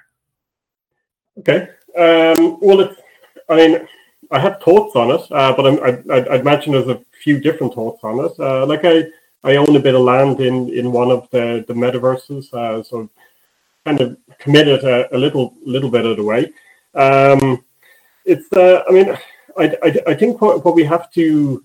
Okay. 1.40 1.68
Um, 1.98 2.60
well, 2.62 2.82
it's, 2.82 3.02
I 3.50 3.56
mean, 3.56 3.88
I 4.30 4.38
have 4.38 4.62
thoughts 4.62 4.96
on 4.96 5.10
it, 5.10 5.32
uh, 5.32 5.56
but 5.56 5.66
I, 5.66 6.14
I, 6.14 6.36
imagine 6.38 6.74
there's 6.74 6.88
a 6.88 7.02
few 7.24 7.40
different 7.40 7.74
thoughts 7.74 8.04
on 8.04 8.24
it. 8.24 8.40
Uh, 8.40 8.68
like 8.68 8.82
I, 8.84 9.06
I 9.44 9.56
own 9.56 9.76
a 9.76 9.80
bit 9.80 9.96
of 9.96 10.02
land 10.02 10.40
in 10.40 10.70
in 10.70 10.92
one 10.92 11.12
of 11.12 11.30
the 11.32 11.66
the 11.68 11.74
metaverses, 11.74 12.54
uh, 12.54 12.82
so 12.84 13.10
kind 13.86 14.02
of 14.02 14.18
committed 14.40 14.84
a, 14.84 15.16
a 15.16 15.18
little 15.18 15.54
little 15.64 15.90
bit 15.90 16.06
of 16.06 16.18
the 16.18 16.24
way. 16.24 16.52
Um, 16.94 17.64
it's 18.26 18.52
uh, 18.54 18.84
I 18.88 18.92
mean 18.92 19.18
I, 19.58 19.78
I, 19.84 20.12
I 20.12 20.14
think 20.14 20.42
what, 20.42 20.64
what 20.66 20.76
we 20.76 20.84
have 20.84 21.12
to 21.12 21.64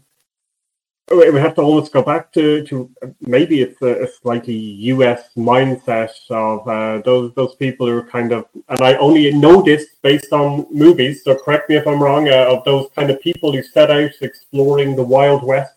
we 1.10 1.40
have 1.40 1.54
to 1.54 1.62
almost 1.62 1.92
go 1.92 2.02
back 2.02 2.30
to, 2.32 2.64
to 2.66 2.90
maybe 3.22 3.62
it's 3.62 3.80
a, 3.80 4.04
a 4.04 4.08
slightly 4.08 4.54
US 4.92 5.30
mindset 5.36 6.10
of 6.30 6.68
uh, 6.68 7.00
those 7.02 7.32
those 7.34 7.54
people 7.56 7.86
who 7.86 7.96
are 7.96 8.02
kind 8.02 8.32
of 8.32 8.44
and 8.68 8.80
I 8.82 8.94
only 8.96 9.32
know 9.32 9.62
this 9.62 9.86
based 10.02 10.32
on 10.32 10.66
movies 10.70 11.24
so 11.24 11.34
correct 11.34 11.70
me 11.70 11.76
if 11.76 11.86
I'm 11.86 12.02
wrong 12.02 12.28
uh, 12.28 12.46
of 12.48 12.64
those 12.64 12.88
kind 12.94 13.10
of 13.10 13.20
people 13.20 13.52
who 13.52 13.62
set 13.62 13.90
out 13.90 14.10
exploring 14.20 14.96
the 14.96 15.02
Wild 15.02 15.42
West 15.42 15.74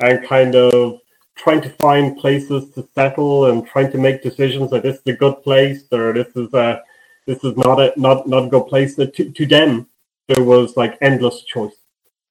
and 0.00 0.26
kind 0.26 0.56
of 0.56 1.01
trying 1.34 1.60
to 1.62 1.70
find 1.70 2.16
places 2.16 2.70
to 2.74 2.88
settle 2.94 3.46
and 3.46 3.66
trying 3.66 3.90
to 3.92 3.98
make 3.98 4.22
decisions 4.22 4.70
that 4.70 4.82
this 4.82 4.96
is 4.96 5.02
a 5.06 5.12
good 5.12 5.42
place 5.42 5.84
or 5.92 6.12
this 6.12 6.28
is 6.36 6.52
a 6.54 6.82
this 7.26 7.42
is 7.44 7.56
not 7.56 7.80
a 7.80 7.92
not 7.96 8.28
not 8.28 8.44
a 8.44 8.48
good 8.48 8.66
place. 8.66 8.96
To, 8.96 9.06
to 9.06 9.46
them, 9.46 9.88
there 10.28 10.42
was 10.44 10.76
like 10.76 10.98
endless 11.00 11.42
choice, 11.44 11.76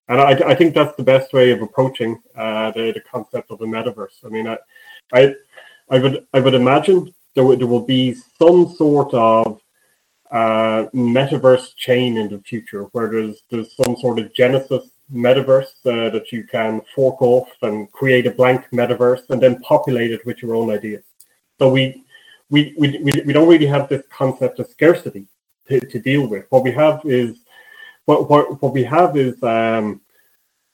and 0.07 0.19
I, 0.19 0.31
I 0.51 0.55
think 0.55 0.73
that's 0.73 0.95
the 0.97 1.03
best 1.03 1.33
way 1.33 1.51
of 1.51 1.61
approaching 1.61 2.21
uh, 2.35 2.71
the 2.71 2.91
the 2.91 3.01
concept 3.01 3.51
of 3.51 3.59
the 3.59 3.65
metaverse. 3.65 4.25
I 4.25 4.29
mean, 4.29 4.47
I 4.47 4.57
I, 5.13 5.35
I 5.89 5.99
would 5.99 6.27
I 6.33 6.39
would 6.39 6.53
imagine 6.53 7.13
there 7.35 7.55
there 7.55 7.67
will 7.67 7.85
be 7.85 8.15
some 8.37 8.73
sort 8.75 9.13
of 9.13 9.61
uh, 10.29 10.85
metaverse 10.93 11.75
chain 11.75 12.17
in 12.17 12.29
the 12.29 12.39
future 12.39 12.83
where 12.91 13.09
there's 13.09 13.43
there's 13.49 13.75
some 13.75 13.95
sort 13.97 14.19
of 14.19 14.33
genesis 14.33 14.89
metaverse 15.13 15.73
uh, 15.85 16.09
that 16.09 16.31
you 16.31 16.43
can 16.43 16.81
fork 16.95 17.21
off 17.21 17.49
and 17.61 17.91
create 17.91 18.25
a 18.27 18.31
blank 18.31 18.65
metaverse 18.71 19.29
and 19.29 19.41
then 19.41 19.59
populate 19.59 20.11
it 20.11 20.25
with 20.25 20.41
your 20.41 20.55
own 20.55 20.71
ideas. 20.71 21.03
So 21.59 21.69
we 21.69 22.03
we, 22.49 22.73
we, 22.77 22.99
we, 22.99 23.31
don't 23.31 23.47
really 23.47 23.65
have 23.67 23.87
this 23.87 24.03
concept 24.09 24.59
of 24.59 24.67
scarcity 24.67 25.25
to, 25.69 25.79
to 25.79 25.99
deal 25.99 26.27
with. 26.27 26.47
What 26.49 26.63
we 26.63 26.71
have 26.71 26.99
is 27.05 27.39
what 28.05 28.29
what, 28.29 28.61
what 28.61 28.73
we 28.73 28.83
have 28.83 29.15
is 29.15 29.41
um, 29.43 30.01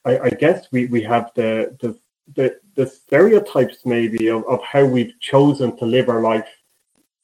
I, 0.05 0.19
I 0.19 0.29
guess 0.29 0.67
we, 0.71 0.87
we 0.87 1.03
have 1.03 1.31
the, 1.35 1.75
the 1.81 1.97
the 2.35 2.59
the 2.75 2.87
stereotypes 2.87 3.85
maybe 3.85 4.27
of, 4.27 4.43
of 4.45 4.61
how 4.63 4.85
we've 4.85 5.19
chosen 5.19 5.77
to 5.77 5.85
live 5.85 6.09
our 6.09 6.21
life 6.21 6.47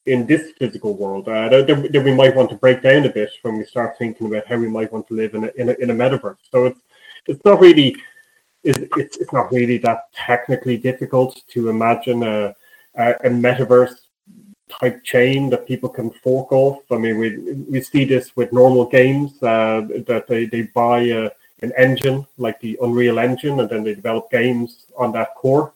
in 0.05 0.25
this 0.25 0.51
physical 0.58 0.96
world 0.96 1.27
uh, 1.29 1.48
that, 1.48 1.67
that, 1.67 2.03
we 2.03 2.13
might 2.13 2.36
want 2.36 2.50
to 2.50 2.58
break 2.58 2.82
down 2.82 3.05
a 3.05 3.10
bit 3.10 3.29
when 3.41 3.58
we 3.58 3.63
start 3.63 3.98
thinking 3.98 4.27
about 4.27 4.46
how 4.46 4.58
we 4.58 4.67
might 4.67 4.91
want 4.91 5.08
to 5.08 5.13
live 5.13 5.34
in 5.34 5.46
a, 5.46 5.51
in 5.55 5.70
a, 5.70 5.74
in 5.74 5.89
a 5.91 5.93
metaverse. 5.93 6.36
So 6.51 6.65
it's 6.65 6.79
it's 7.27 7.44
not 7.46 7.60
really 7.60 7.96
it's, 8.63 8.80
it's, 9.18 9.34
not 9.34 9.51
really 9.51 9.77
that 9.80 10.13
technically 10.13 10.77
difficult 10.77 11.42
to 11.50 11.68
imagine 11.68 12.24
a, 12.24 12.56
a, 12.96 13.12
a 13.12 13.30
metaverse 13.30 13.96
type 14.70 15.03
chain 15.03 15.50
that 15.50 15.68
people 15.68 15.89
can 15.89 16.10
fork 16.10 16.51
off. 16.51 16.80
I 16.89 16.98
mean, 16.98 17.18
we 17.18 17.38
we 17.70 17.82
see 17.82 18.06
this 18.06 18.36
with 18.36 18.53
normal 18.53 18.86
games 18.86 19.42
uh, 19.44 19.82
that 20.08 20.25
they, 20.27 20.46
they 20.46 20.63
buy 20.74 21.01
a, 21.01 21.30
an 21.62 21.72
engine 21.77 22.25
like 22.38 22.60
the 22.62 22.77
Unreal 22.82 23.20
Engine 23.20 23.60
and 23.60 23.70
then 23.70 23.84
they 23.84 23.96
develop 23.96 24.32
games 24.32 24.86
on 24.98 25.12
that 25.13 25.36
core. 25.36 25.74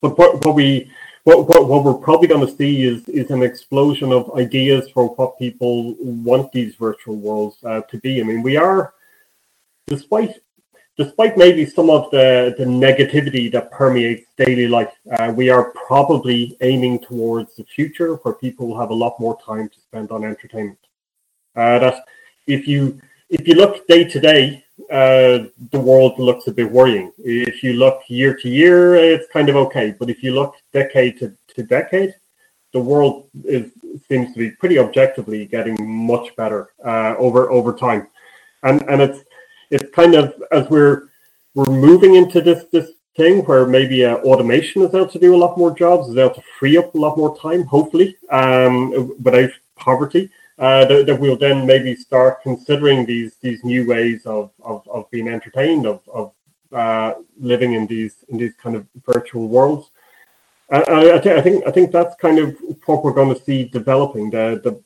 But 0.00 0.18
what, 0.18 0.44
what 0.44 0.54
we 0.54 0.90
what, 1.24 1.48
what, 1.48 1.68
what 1.68 1.84
we're 1.84 1.94
probably 1.94 2.28
going 2.28 2.46
to 2.46 2.56
see 2.56 2.82
is 2.82 3.08
is 3.08 3.30
an 3.30 3.42
explosion 3.42 4.12
of 4.12 4.34
ideas 4.36 4.90
for 4.90 5.08
what 5.16 5.38
people 5.38 5.94
want 6.00 6.50
these 6.52 6.74
virtual 6.76 7.16
worlds 7.16 7.56
uh, 7.64 7.82
to 7.82 7.98
be. 7.98 8.20
I 8.20 8.24
mean, 8.24 8.42
we 8.42 8.56
are, 8.56 8.94
despite 9.88 10.40
despite 10.98 11.36
maybe 11.36 11.64
some 11.64 11.88
of 11.88 12.10
the, 12.10 12.54
the 12.58 12.64
negativity 12.64 13.50
that 13.52 13.70
permeates 13.70 14.26
daily 14.36 14.66
life, 14.66 14.92
uh, 15.12 15.32
we 15.34 15.48
are 15.48 15.72
probably 15.86 16.56
aiming 16.60 16.98
towards 16.98 17.54
the 17.54 17.62
future 17.62 18.14
where 18.16 18.34
people 18.34 18.66
will 18.66 18.78
have 18.78 18.90
a 18.90 18.94
lot 18.94 19.18
more 19.20 19.38
time 19.40 19.68
to 19.68 19.80
spend 19.80 20.10
on 20.10 20.24
entertainment. 20.24 20.78
Uh, 21.54 21.78
that 21.78 22.04
if 22.46 22.66
you 22.66 23.00
if 23.30 23.46
you 23.46 23.54
look 23.54 23.86
day 23.86 24.04
to 24.04 24.18
day, 24.18 24.64
uh, 24.90 25.44
the 25.70 25.78
world 25.78 26.18
looks 26.18 26.46
a 26.46 26.52
bit 26.52 26.70
worrying. 26.70 27.12
If 27.18 27.62
you 27.62 27.74
look 27.74 28.02
year 28.08 28.34
to 28.34 28.48
year, 28.48 28.94
it's 28.94 29.30
kind 29.32 29.48
of 29.48 29.56
okay. 29.56 29.94
But 29.98 30.08
if 30.08 30.22
you 30.22 30.32
look 30.34 30.54
decade 30.72 31.18
to, 31.18 31.32
to 31.54 31.62
decade, 31.62 32.14
the 32.72 32.80
world 32.80 33.28
is 33.44 33.70
seems 34.08 34.32
to 34.32 34.38
be 34.38 34.50
pretty 34.50 34.78
objectively 34.78 35.46
getting 35.46 35.76
much 35.80 36.34
better 36.36 36.70
uh, 36.84 37.14
over 37.18 37.50
over 37.50 37.72
time, 37.72 38.08
and 38.62 38.82
and 38.88 39.02
it's 39.02 39.20
it's 39.70 39.90
kind 39.94 40.14
of 40.14 40.34
as 40.50 40.68
we're 40.70 41.08
we're 41.54 41.66
moving 41.66 42.14
into 42.14 42.40
this 42.40 42.64
this 42.72 42.90
thing 43.18 43.44
where 43.46 43.66
maybe 43.66 44.04
uh, 44.04 44.16
automation 44.18 44.82
is 44.82 44.94
able 44.94 45.08
to 45.08 45.18
do 45.18 45.34
a 45.34 45.42
lot 45.44 45.58
more 45.58 45.74
jobs, 45.74 46.08
is 46.08 46.16
able 46.16 46.34
to 46.34 46.42
free 46.58 46.78
up 46.78 46.94
a 46.94 46.98
lot 46.98 47.18
more 47.18 47.36
time, 47.36 47.64
hopefully, 47.64 48.16
um, 48.30 49.12
without 49.22 49.50
poverty. 49.76 50.30
Uh, 50.58 50.84
that, 50.86 51.06
that, 51.06 51.20
we'll 51.20 51.36
then 51.36 51.66
maybe 51.66 51.94
start 51.94 52.42
considering 52.42 53.06
these 53.06 53.36
these 53.42 53.62
new 53.64 53.86
ways 53.86 54.24
of 54.26 54.50
of, 54.62 54.86
of 54.88 55.10
being 55.10 55.28
entertained, 55.28 55.86
of 55.86 56.00
of 56.08 56.32
uh, 56.72 57.14
living 57.38 57.74
in 57.74 57.86
these 57.86 58.24
in 58.28 58.38
these 58.38 58.54
kind 58.54 58.74
of 58.74 58.86
virtual 59.06 59.48
worlds. 59.48 59.90
I, 60.70 60.80
I, 60.82 61.16
I, 61.16 61.40
think 61.40 61.66
I 61.66 61.70
think 61.70 61.92
that's 61.92 62.14
kind 62.16 62.38
of 62.38 62.56
what 62.86 63.02
we're 63.02 63.14
going 63.14 63.34
to 63.34 63.42
see 63.42 63.64
developing 63.64 64.30
the 64.30 64.60
the 64.64 64.82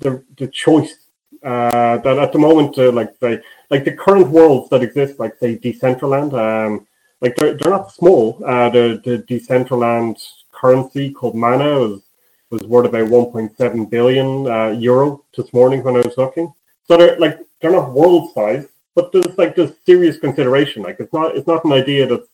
the, 0.00 0.22
the 0.36 0.46
choice 0.48 1.07
uh, 1.42 1.98
that 1.98 2.18
at 2.18 2.32
the 2.32 2.38
moment, 2.38 2.76
uh, 2.78 2.92
like 2.92 3.14
like 3.70 3.84
the 3.84 3.92
current 3.92 4.28
worlds 4.28 4.70
that 4.70 4.82
exist, 4.82 5.18
like 5.18 5.36
say 5.38 5.56
Decentraland, 5.56 6.32
um, 6.34 6.86
like 7.20 7.36
they're, 7.36 7.54
they're 7.54 7.70
not 7.70 7.92
small. 7.92 8.42
Uh, 8.44 8.68
the 8.70 9.00
the 9.04 9.18
Decentraland 9.18 10.16
currency 10.52 11.10
called 11.10 11.34
Mana 11.34 11.78
was 11.80 12.02
was 12.50 12.62
worth 12.62 12.86
about 12.86 13.08
1.7 13.08 13.90
billion 13.90 14.46
uh, 14.46 14.70
euro 14.70 15.22
this 15.36 15.52
morning 15.52 15.82
when 15.82 15.96
I 15.96 16.00
was 16.00 16.16
looking. 16.16 16.52
So 16.86 16.96
they're 16.96 17.18
like 17.18 17.38
they're 17.60 17.70
not 17.70 17.92
world 17.92 18.32
size, 18.34 18.66
but 18.94 19.12
there's 19.12 19.36
like 19.36 19.54
this 19.54 19.72
serious 19.84 20.18
consideration. 20.18 20.82
Like 20.82 20.98
it's 21.00 21.12
not 21.12 21.36
it's 21.36 21.46
not 21.46 21.64
an 21.64 21.72
idea 21.72 22.06
that 22.06 22.26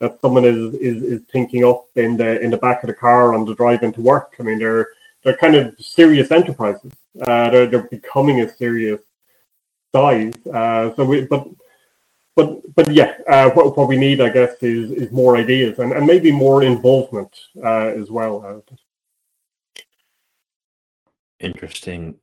that 0.00 0.20
someone 0.20 0.44
is, 0.44 0.74
is 0.74 1.02
is 1.02 1.20
thinking 1.32 1.64
up 1.64 1.86
in 1.94 2.16
the 2.16 2.40
in 2.40 2.50
the 2.50 2.56
back 2.56 2.82
of 2.82 2.88
the 2.88 2.94
car 2.94 3.34
on 3.34 3.44
the 3.44 3.54
drive 3.54 3.82
into 3.82 4.00
work. 4.00 4.34
I 4.38 4.42
mean 4.42 4.58
they're 4.58 4.88
they're 5.22 5.36
kind 5.36 5.54
of 5.54 5.74
serious 5.78 6.30
enterprises. 6.30 6.92
Uh, 7.20 7.50
they're 7.50 7.66
they're 7.66 7.88
becoming 7.88 8.40
a 8.40 8.48
serious 8.48 9.00
size. 9.94 10.34
Uh, 10.46 10.94
so 10.94 11.04
we, 11.04 11.26
but 11.26 11.48
but 12.34 12.74
but 12.74 12.90
yeah, 12.90 13.14
uh, 13.28 13.50
what, 13.50 13.76
what 13.76 13.88
we 13.88 13.96
need, 13.96 14.20
I 14.20 14.30
guess, 14.30 14.54
is 14.62 14.90
is 14.90 15.12
more 15.12 15.36
ideas 15.36 15.78
and, 15.78 15.92
and 15.92 16.06
maybe 16.06 16.32
more 16.32 16.62
involvement 16.62 17.36
uh, 17.62 17.88
as 17.88 18.10
well. 18.10 18.64
Interesting. 21.40 22.16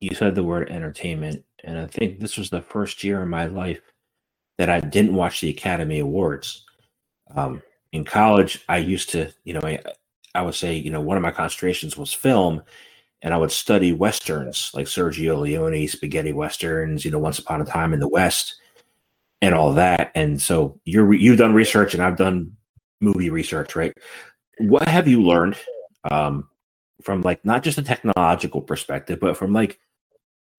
You 0.00 0.14
said 0.14 0.34
the 0.34 0.44
word 0.44 0.70
entertainment, 0.70 1.44
and 1.64 1.78
I 1.78 1.86
think 1.86 2.20
this 2.20 2.36
was 2.36 2.50
the 2.50 2.62
first 2.62 3.04
year 3.04 3.22
in 3.22 3.28
my 3.28 3.46
life 3.46 3.80
that 4.58 4.70
I 4.70 4.80
didn't 4.80 5.14
watch 5.14 5.40
the 5.40 5.50
Academy 5.50 5.98
Awards. 5.98 6.64
Um, 7.34 7.62
in 7.92 8.04
college, 8.04 8.64
I 8.68 8.78
used 8.78 9.10
to, 9.10 9.32
you 9.44 9.54
know, 9.54 9.60
I 10.34 10.42
would 10.42 10.54
say, 10.54 10.74
you 10.74 10.90
know, 10.90 11.00
one 11.00 11.16
of 11.16 11.22
my 11.22 11.30
concentrations 11.30 11.96
was 11.96 12.12
film, 12.12 12.62
and 13.22 13.32
I 13.32 13.36
would 13.36 13.52
study 13.52 13.92
westerns 13.92 14.70
like 14.74 14.86
Sergio 14.86 15.40
Leone, 15.40 15.88
spaghetti 15.88 16.32
westerns, 16.32 17.04
you 17.04 17.10
know, 17.10 17.18
Once 17.18 17.38
Upon 17.38 17.60
a 17.60 17.64
Time 17.64 17.94
in 17.94 18.00
the 18.00 18.08
West, 18.08 18.56
and 19.40 19.54
all 19.54 19.72
that. 19.74 20.10
And 20.14 20.40
so 20.40 20.80
you're 20.84 21.12
you've 21.14 21.38
done 21.38 21.54
research, 21.54 21.94
and 21.94 22.02
I've 22.02 22.16
done 22.16 22.56
movie 23.00 23.30
research, 23.30 23.76
right? 23.76 23.92
What 24.58 24.88
have 24.88 25.06
you 25.08 25.22
learned 25.22 25.56
um, 26.10 26.48
from 27.02 27.22
like 27.22 27.44
not 27.44 27.62
just 27.62 27.78
a 27.78 27.82
technological 27.82 28.60
perspective, 28.60 29.20
but 29.20 29.36
from 29.36 29.52
like 29.52 29.78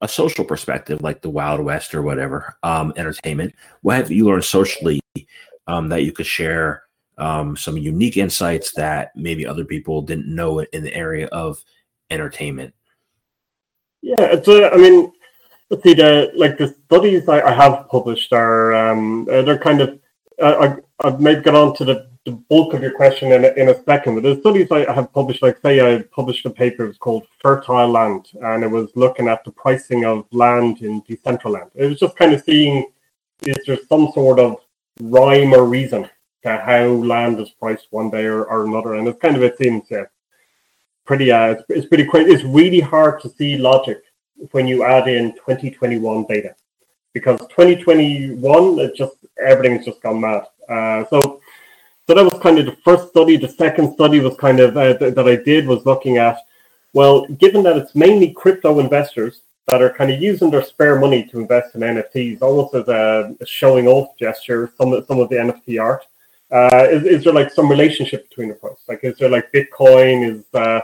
a 0.01 0.07
social 0.07 0.45
perspective, 0.45 1.01
like 1.01 1.21
the 1.21 1.29
Wild 1.29 1.61
West 1.61 1.93
or 1.93 2.01
whatever 2.01 2.57
um, 2.63 2.93
entertainment? 2.95 3.53
What 3.81 3.97
have 3.97 4.11
you 4.11 4.25
learned 4.25 4.45
socially 4.45 5.01
um, 5.67 5.89
that 5.89 6.03
you 6.03 6.11
could 6.11 6.27
share? 6.27 6.84
Um, 7.17 7.55
some 7.55 7.77
unique 7.77 8.17
insights 8.17 8.71
that 8.73 9.15
maybe 9.15 9.45
other 9.45 9.63
people 9.63 10.01
didn't 10.01 10.33
know 10.33 10.59
in 10.59 10.83
the 10.83 10.93
area 10.93 11.27
of 11.27 11.63
entertainment? 12.09 12.73
Yeah, 14.01 14.15
it's 14.19 14.47
a, 14.47 14.69
I 14.71 14.77
mean, 14.77 15.11
let's 15.69 15.83
see, 15.83 15.93
the 15.93 16.31
like 16.35 16.57
the 16.57 16.75
studies 16.85 17.27
I, 17.27 17.41
I 17.41 17.53
have 17.53 17.87
published 17.89 18.33
are 18.33 18.73
um, 18.73 19.27
uh, 19.31 19.41
they're 19.41 19.57
kind 19.57 19.81
of 19.81 19.99
I, 20.41 20.75
I 21.03 21.09
maybe 21.11 21.41
get 21.41 21.55
on 21.55 21.75
to 21.77 21.85
the, 21.85 22.09
the 22.25 22.31
bulk 22.31 22.73
of 22.73 22.81
your 22.81 22.91
question 22.91 23.31
in 23.31 23.45
a, 23.45 23.53
in 23.53 23.69
a 23.69 23.83
second. 23.83 24.15
But 24.15 24.23
the 24.23 24.39
studies 24.41 24.71
I 24.71 24.91
have 24.91 25.13
published, 25.13 25.41
like 25.41 25.59
say, 25.61 25.79
I 25.79 26.01
published 26.03 26.45
a 26.45 26.49
paper. 26.49 26.83
It 26.83 26.89
was 26.89 26.97
called 26.97 27.27
"Fertile 27.41 27.89
Land," 27.89 28.27
and 28.41 28.63
it 28.63 28.69
was 28.69 28.89
looking 28.95 29.27
at 29.27 29.43
the 29.43 29.51
pricing 29.51 30.05
of 30.05 30.25
land 30.31 30.81
in 30.81 31.01
Decentraland. 31.03 31.71
It 31.75 31.87
was 31.87 31.99
just 31.99 32.15
kind 32.15 32.33
of 32.33 32.43
seeing 32.43 32.91
is 33.45 33.57
there 33.65 33.77
some 33.89 34.11
sort 34.13 34.39
of 34.39 34.57
rhyme 35.01 35.53
or 35.53 35.65
reason 35.65 36.09
how 36.45 36.85
land 36.85 37.39
is 37.39 37.49
priced 37.49 37.87
one 37.91 38.09
day 38.09 38.25
or, 38.25 38.45
or 38.45 38.65
another, 38.65 38.95
and 38.95 39.07
it's 39.07 39.19
kind 39.19 39.35
of 39.35 39.43
it 39.43 39.57
seems 39.57 39.83
yeah, 39.89 40.05
pretty 41.05 41.31
uh, 41.31 41.51
it's, 41.51 41.63
it's 41.69 41.87
pretty 41.87 42.05
quick. 42.05 42.27
It's 42.27 42.43
really 42.43 42.79
hard 42.79 43.21
to 43.21 43.29
see 43.29 43.57
logic 43.57 44.03
when 44.51 44.67
you 44.67 44.83
add 44.83 45.07
in 45.07 45.33
2021 45.33 46.25
data 46.25 46.55
because 47.13 47.39
2021 47.47 48.79
it 48.79 48.95
just 48.95 49.15
everything's 49.43 49.85
just 49.85 50.01
gone 50.01 50.21
mad. 50.21 50.43
Uh, 50.69 51.05
so 51.09 51.41
so 52.07 52.13
that 52.13 52.23
was 52.23 52.39
kind 52.39 52.59
of 52.59 52.67
the 52.67 52.77
first 52.83 53.09
study. 53.09 53.37
The 53.37 53.47
second 53.47 53.93
study 53.93 54.19
was 54.19 54.35
kind 54.37 54.59
of 54.59 54.77
uh, 54.77 54.95
th- 54.97 55.15
that 55.15 55.27
I 55.27 55.37
did 55.37 55.65
was 55.65 55.85
looking 55.85 56.17
at, 56.17 56.37
well, 56.93 57.25
given 57.25 57.63
that 57.63 57.77
it's 57.77 57.95
mainly 57.95 58.31
crypto 58.31 58.79
investors 58.79 59.41
that 59.65 59.81
are 59.81 59.89
kind 59.89 60.11
of 60.11 60.21
using 60.21 60.51
their 60.51 60.63
spare 60.63 60.99
money 60.99 61.25
to 61.25 61.39
invest 61.39 61.73
in 61.73 61.81
NFTs, 61.81 62.43
almost 62.43 62.75
as 62.75 62.87
a, 62.87 63.35
a 63.41 63.45
showing 63.45 63.87
off 63.87 64.15
gesture. 64.19 64.71
Some 64.77 65.03
some 65.07 65.19
of 65.19 65.29
the 65.29 65.35
NFT 65.35 65.81
art. 65.81 66.05
Uh, 66.51 66.87
is, 66.89 67.03
is 67.03 67.23
there 67.23 67.33
like 67.33 67.51
some 67.51 67.69
relationship 67.69 68.29
between 68.29 68.49
the 68.49 68.55
price? 68.55 68.77
Like, 68.87 69.03
is 69.03 69.17
there 69.17 69.29
like 69.29 69.51
Bitcoin 69.51 70.29
is 70.29 70.43
uh, 70.53 70.81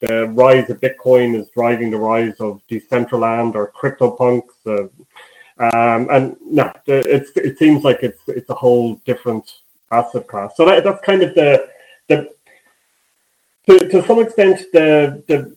the 0.00 0.28
rise 0.28 0.68
of 0.70 0.80
Bitcoin 0.80 1.38
is 1.38 1.48
driving 1.50 1.90
the 1.90 1.98
rise 1.98 2.34
of 2.40 2.60
Decentraland 2.68 3.54
or 3.54 3.72
CryptoPunks? 3.72 4.50
Uh, 4.66 4.88
um, 5.56 6.08
and 6.10 6.36
no, 6.44 6.72
it's 6.86 7.30
it 7.36 7.58
seems 7.58 7.84
like 7.84 8.00
it's 8.02 8.20
it's 8.26 8.50
a 8.50 8.54
whole 8.54 8.96
different 9.04 9.60
asset 9.92 10.26
class. 10.26 10.56
So 10.56 10.64
that, 10.64 10.82
that's 10.82 11.04
kind 11.04 11.22
of 11.22 11.34
the 11.34 11.68
the 12.08 12.34
to, 13.66 13.88
to 13.88 14.06
some 14.06 14.18
extent 14.18 14.60
the 14.72 15.22
the 15.28 15.56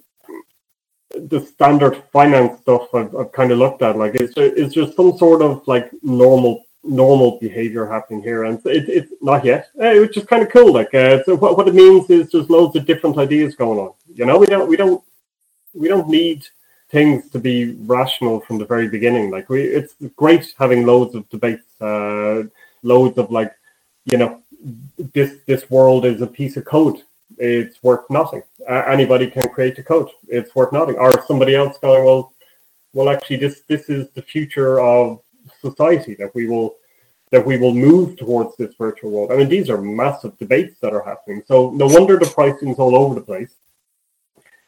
the 1.17 1.39
standard 1.39 2.03
finance 2.13 2.59
stuff 2.61 2.93
I've, 2.93 3.15
I've 3.15 3.31
kind 3.31 3.51
of 3.51 3.57
looked 3.57 3.81
at. 3.81 3.97
Like, 3.97 4.15
is 4.15 4.33
there, 4.35 4.53
is 4.53 4.75
there 4.75 4.91
some 4.91 5.17
sort 5.17 5.41
of 5.41 5.67
like 5.67 5.89
normal 6.03 6.66
normal 6.87 7.39
behavior 7.39 7.85
happening 7.85 8.21
here? 8.21 8.45
And 8.45 8.59
it, 8.65 8.89
it's 8.89 9.13
not 9.21 9.45
yet, 9.45 9.69
uh, 9.79 9.93
which 9.95 10.17
is 10.17 10.25
kind 10.25 10.43
of 10.43 10.51
cool. 10.51 10.73
Like, 10.73 10.93
uh, 10.93 11.23
so 11.23 11.35
what, 11.35 11.57
what 11.57 11.67
it 11.67 11.75
means 11.75 12.09
is 12.09 12.31
there's 12.31 12.49
loads 12.49 12.75
of 12.75 12.85
different 12.85 13.17
ideas 13.17 13.55
going 13.55 13.79
on. 13.79 13.93
You 14.13 14.25
know, 14.25 14.37
we 14.37 14.47
don't 14.47 14.67
we 14.67 14.77
don't 14.77 15.03
we 15.73 15.87
don't 15.87 16.09
need 16.09 16.47
things 16.89 17.29
to 17.31 17.39
be 17.39 17.73
rational 17.85 18.39
from 18.39 18.57
the 18.57 18.65
very 18.65 18.87
beginning. 18.87 19.29
Like, 19.29 19.49
we 19.49 19.63
it's 19.63 19.95
great 20.15 20.53
having 20.57 20.85
loads 20.85 21.15
of 21.15 21.27
debates, 21.29 21.63
uh, 21.81 22.43
loads 22.83 23.17
of 23.17 23.31
like, 23.31 23.53
you 24.05 24.17
know, 24.17 24.41
this 25.13 25.35
this 25.45 25.69
world 25.69 26.05
is 26.05 26.21
a 26.21 26.27
piece 26.27 26.57
of 26.57 26.65
code 26.65 27.03
it's 27.37 27.81
worth 27.83 28.09
nothing. 28.09 28.41
Uh, 28.67 28.83
anybody 28.87 29.29
can 29.29 29.47
create 29.49 29.77
a 29.77 29.83
code. 29.83 30.09
It's 30.27 30.55
worth 30.55 30.71
nothing. 30.71 30.95
Or 30.97 31.23
somebody 31.25 31.55
else 31.55 31.77
going, 31.77 32.03
well, 32.03 32.33
well, 32.93 33.09
actually, 33.09 33.37
this 33.37 33.61
this 33.67 33.89
is 33.89 34.09
the 34.11 34.21
future 34.21 34.79
of 34.79 35.21
society 35.61 36.15
that 36.15 36.33
we 36.33 36.47
will 36.47 36.76
that 37.31 37.45
we 37.45 37.57
will 37.57 37.73
move 37.73 38.17
towards 38.17 38.55
this 38.55 38.73
virtual 38.75 39.11
world. 39.11 39.31
I 39.31 39.35
mean, 39.35 39.49
these 39.49 39.69
are 39.69 39.81
massive 39.81 40.37
debates 40.37 40.79
that 40.81 40.93
are 40.93 41.03
happening. 41.03 41.43
So 41.45 41.71
no 41.71 41.87
wonder 41.87 42.17
the 42.17 42.25
pricing's 42.25 42.79
all 42.79 42.95
over 42.95 43.15
the 43.15 43.21
place. 43.21 43.55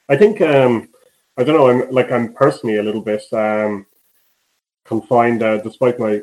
I 0.09 0.17
think 0.17 0.41
um, 0.41 0.89
I 1.37 1.43
don't 1.43 1.55
know. 1.55 1.69
I'm 1.69 1.91
like 1.91 2.11
I'm 2.11 2.33
personally 2.33 2.77
a 2.77 2.83
little 2.83 3.01
bit 3.01 3.23
um, 3.31 3.85
confined, 4.83 5.43
uh, 5.43 5.57
despite 5.57 5.99
my 5.99 6.21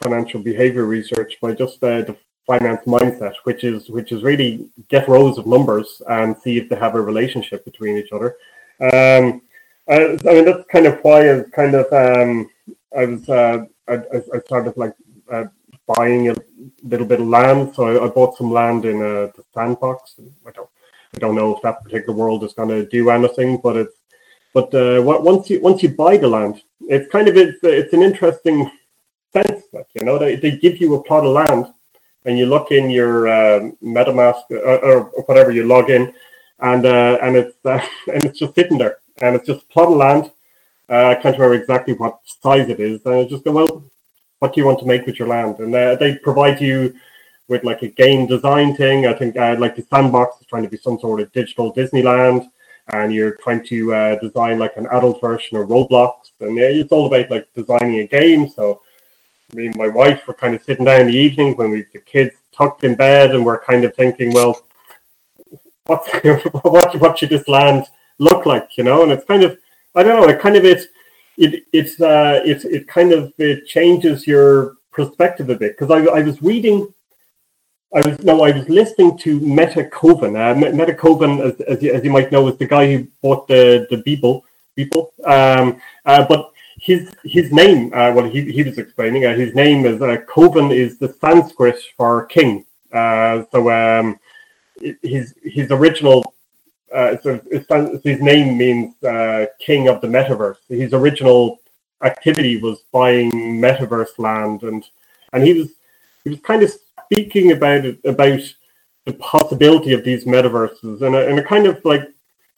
financial 0.00 0.40
behavior 0.40 0.86
research, 0.86 1.38
by 1.40 1.52
just 1.52 1.82
uh, 1.82 2.02
the 2.02 2.16
finance 2.46 2.82
mindset, 2.86 3.34
which 3.44 3.64
is 3.64 3.90
which 3.90 4.12
is 4.12 4.22
really 4.22 4.70
get 4.88 5.08
rows 5.08 5.36
of 5.36 5.46
numbers 5.46 6.00
and 6.08 6.36
see 6.38 6.56
if 6.56 6.68
they 6.68 6.76
have 6.76 6.94
a 6.94 7.00
relationship 7.00 7.64
between 7.64 7.98
each 7.98 8.12
other. 8.12 8.36
Um, 8.80 9.42
I, 9.88 10.16
I 10.28 10.32
mean 10.34 10.44
that's 10.44 10.64
kind 10.70 10.86
of 10.86 11.00
why 11.02 11.32
I 11.32 11.42
kind 11.52 11.74
of 11.74 11.92
um, 11.92 12.48
I 12.96 13.04
was 13.06 13.28
uh, 13.28 13.64
I, 13.88 13.94
I 14.34 14.40
started 14.46 14.76
like 14.76 14.94
uh, 15.30 15.46
buying 15.86 16.30
a 16.30 16.36
little 16.82 17.06
bit 17.06 17.20
of 17.20 17.28
land. 17.28 17.74
So 17.74 17.84
I, 17.86 18.04
I 18.04 18.08
bought 18.08 18.36
some 18.36 18.50
land 18.50 18.84
in 18.84 18.96
uh, 18.96 19.30
the 19.36 19.44
sandbox. 19.54 20.16
I 20.46 20.50
don't 20.50 20.68
I 21.14 21.18
don't 21.18 21.34
know 21.34 21.56
if 21.56 21.62
that 21.62 21.82
particular 21.82 22.14
world 22.14 22.44
is 22.44 22.52
going 22.52 22.68
to 22.68 22.86
do 22.86 23.10
anything, 23.10 23.58
but 23.62 23.76
it's 23.76 23.94
but 24.52 24.74
uh, 24.74 25.02
once 25.02 25.50
you 25.50 25.60
once 25.60 25.82
you 25.82 25.90
buy 25.90 26.16
the 26.16 26.28
land, 26.28 26.62
it's 26.80 27.10
kind 27.10 27.28
of 27.28 27.36
it's 27.36 27.58
it's 27.62 27.92
an 27.92 28.02
interesting 28.02 28.70
sense. 29.32 29.64
Like 29.72 29.88
you 29.94 30.04
know, 30.04 30.18
they, 30.18 30.36
they 30.36 30.56
give 30.56 30.80
you 30.80 30.94
a 30.94 31.02
plot 31.02 31.24
of 31.24 31.32
land 31.32 31.72
and 32.26 32.38
you 32.38 32.46
look 32.46 32.72
in 32.72 32.90
your 32.90 33.28
uh, 33.28 33.70
MetaMask 33.82 34.50
or, 34.50 34.66
uh, 34.66 34.78
or, 34.78 35.00
whatever 35.26 35.52
you 35.52 35.64
log 35.64 35.90
in, 35.90 36.12
and 36.60 36.84
uh, 36.84 37.18
and 37.22 37.36
it's 37.36 37.56
uh, 37.64 37.80
and 38.12 38.24
it's 38.24 38.38
just 38.38 38.54
sitting 38.54 38.78
there, 38.78 38.98
and 39.18 39.36
it's 39.36 39.46
just 39.46 39.68
plot 39.68 39.88
of 39.88 39.96
land. 39.96 40.30
Uh, 40.88 41.06
I 41.06 41.14
can't 41.14 41.36
remember 41.36 41.54
exactly 41.54 41.94
what 41.94 42.20
size 42.42 42.68
it 42.68 42.80
is, 42.80 43.00
and 43.06 43.14
I 43.14 43.24
just 43.24 43.44
go, 43.44 43.52
well, 43.52 43.84
what 44.38 44.52
do 44.52 44.60
you 44.60 44.66
want 44.66 44.78
to 44.80 44.86
make 44.86 45.06
with 45.06 45.18
your 45.18 45.28
land? 45.28 45.58
And 45.58 45.74
uh, 45.74 45.96
they 45.96 46.16
provide 46.16 46.60
you 46.60 46.94
with 47.48 47.64
like 47.64 47.82
a 47.82 47.88
game 47.88 48.26
design 48.26 48.74
thing. 48.74 49.06
I 49.06 49.14
think 49.14 49.36
like 49.36 49.76
the 49.76 49.86
sandbox 49.90 50.40
is 50.40 50.46
trying 50.46 50.64
to 50.64 50.68
be 50.68 50.76
some 50.76 50.98
sort 50.98 51.20
of 51.20 51.32
digital 51.32 51.72
Disneyland, 51.72 52.48
and 52.92 53.12
you're 53.12 53.36
trying 53.36 53.64
to 53.66 54.18
design 54.20 54.58
like 54.58 54.76
an 54.76 54.86
adult 54.86 55.20
version 55.20 55.56
of 55.56 55.68
Roblox, 55.68 56.32
and 56.40 56.58
it's 56.58 56.92
all 56.92 57.06
about 57.06 57.30
like 57.30 57.48
designing 57.54 58.00
a 58.00 58.06
game. 58.06 58.48
So 58.48 58.82
me 59.54 59.66
and 59.66 59.76
my 59.76 59.88
wife 59.88 60.26
were 60.26 60.34
kind 60.34 60.54
of 60.54 60.62
sitting 60.62 60.84
down 60.84 61.02
in 61.02 61.06
the 61.08 61.16
evening 61.16 61.56
when 61.56 61.70
we 61.70 61.86
the 61.92 62.00
kids 62.00 62.34
tucked 62.52 62.84
in 62.84 62.94
bed 62.94 63.34
and 63.34 63.44
we're 63.44 63.60
kind 63.60 63.84
of 63.84 63.94
thinking, 63.94 64.32
well, 64.32 64.60
what's 65.86 66.08
what 66.62 67.00
what 67.00 67.18
should 67.18 67.30
this 67.30 67.46
land 67.48 67.86
look 68.18 68.46
like, 68.46 68.76
you 68.76 68.84
know? 68.84 69.02
And 69.02 69.12
it's 69.12 69.24
kind 69.24 69.42
of 69.42 69.58
I 69.94 70.02
don't 70.02 70.20
know, 70.20 70.28
it 70.28 70.40
kind 70.40 70.56
of 70.56 70.64
it 70.64 70.88
it 71.38 71.64
it's 71.72 72.00
uh 72.00 72.40
it 72.44 72.64
it 72.64 72.86
kind 72.88 73.12
of 73.12 73.32
it 73.38 73.66
changes 73.66 74.26
your 74.26 74.76
perspective 74.90 75.50
a 75.50 75.56
bit 75.56 75.76
because 75.76 75.90
I 75.90 76.04
I 76.18 76.22
was 76.22 76.40
reading 76.42 76.92
I 77.94 78.02
was 78.02 78.22
no, 78.22 78.42
I 78.42 78.50
was 78.50 78.68
listening 78.68 79.16
to 79.18 79.40
Meta 79.40 79.84
Kovan. 79.84 80.36
Uh, 80.36 80.54
Meta 80.54 80.92
Kovan, 80.92 81.40
as, 81.40 81.60
as 81.62 81.82
you, 81.82 81.92
as, 81.92 82.04
you, 82.04 82.10
might 82.10 82.32
know, 82.32 82.46
is 82.48 82.56
the 82.58 82.66
guy 82.66 82.92
who 82.92 83.06
bought 83.22 83.46
the 83.46 83.86
the 83.90 84.02
Beeple. 84.02 84.42
Beeple. 84.76 85.08
Um, 85.24 85.80
uh, 86.04 86.26
but 86.26 86.52
his 86.78 87.14
his 87.24 87.52
name, 87.52 87.92
uh, 87.94 88.12
well, 88.12 88.28
he, 88.28 88.52
he 88.52 88.62
was 88.62 88.78
explaining, 88.78 89.24
uh, 89.24 89.34
his 89.34 89.54
name 89.54 89.86
is 89.86 90.02
uh, 90.02 90.18
Kovan 90.28 90.74
is 90.74 90.98
the 90.98 91.14
Sanskrit 91.20 91.80
for 91.96 92.26
king. 92.26 92.64
Uh, 92.92 93.44
so 93.52 93.70
um, 93.70 94.18
his 95.02 95.34
his 95.42 95.70
original, 95.70 96.34
uh, 96.92 97.16
so 97.22 97.40
his 98.04 98.20
name 98.20 98.56
means 98.58 99.02
uh, 99.02 99.46
king 99.58 99.88
of 99.88 100.00
the 100.00 100.06
metaverse. 100.06 100.58
His 100.68 100.92
original 100.92 101.60
activity 102.04 102.58
was 102.58 102.84
buying 102.92 103.30
metaverse 103.30 104.18
land, 104.18 104.62
and 104.62 104.84
and 105.32 105.44
he 105.44 105.54
was 105.54 105.68
he 106.24 106.30
was 106.30 106.40
kind 106.40 106.62
of 106.62 106.72
speaking 107.04 107.52
about 107.52 107.84
it 107.84 107.98
about 108.04 108.40
the 109.04 109.14
possibility 109.14 109.92
of 109.92 110.04
these 110.04 110.24
metaverses 110.24 111.02
in 111.02 111.14
a, 111.14 111.20
in 111.20 111.38
a 111.38 111.42
kind 111.42 111.66
of 111.66 111.84
like 111.84 112.02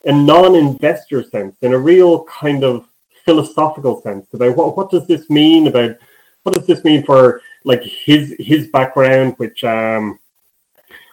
a 0.05 0.11
non-investor 0.11 1.23
sense, 1.23 1.55
in 1.61 1.73
a 1.73 1.77
real 1.77 2.23
kind 2.25 2.63
of 2.63 2.87
philosophical 3.25 4.01
sense 4.01 4.25
about 4.33 4.55
what, 4.55 4.75
what 4.75 4.89
does 4.89 5.05
this 5.07 5.29
mean 5.29 5.67
about 5.67 5.95
what 6.43 6.55
does 6.55 6.65
this 6.65 6.83
mean 6.83 7.03
for 7.03 7.41
like 7.63 7.83
his 7.83 8.35
his 8.39 8.67
background, 8.67 9.33
which 9.37 9.63
um, 9.63 10.18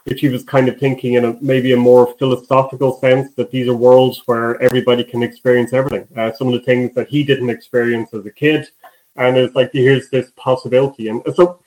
which 0.06 0.20
he 0.20 0.28
was 0.28 0.44
kind 0.44 0.68
of 0.68 0.78
thinking 0.78 1.14
in 1.14 1.24
a 1.24 1.36
maybe 1.40 1.72
a 1.72 1.76
more 1.76 2.14
philosophical 2.18 2.98
sense 3.00 3.34
that 3.34 3.50
these 3.50 3.68
are 3.68 3.74
worlds 3.74 4.22
where 4.26 4.60
everybody 4.62 5.02
can 5.02 5.22
experience 5.22 5.72
everything. 5.72 6.06
Uh, 6.16 6.32
some 6.32 6.46
of 6.46 6.52
the 6.54 6.60
things 6.60 6.94
that 6.94 7.08
he 7.08 7.24
didn't 7.24 7.50
experience 7.50 8.14
as 8.14 8.24
a 8.24 8.30
kid, 8.30 8.68
and 9.16 9.36
it's 9.36 9.56
like 9.56 9.70
here's 9.72 10.08
this 10.10 10.30
possibility, 10.36 11.08
and 11.08 11.22
so 11.34 11.60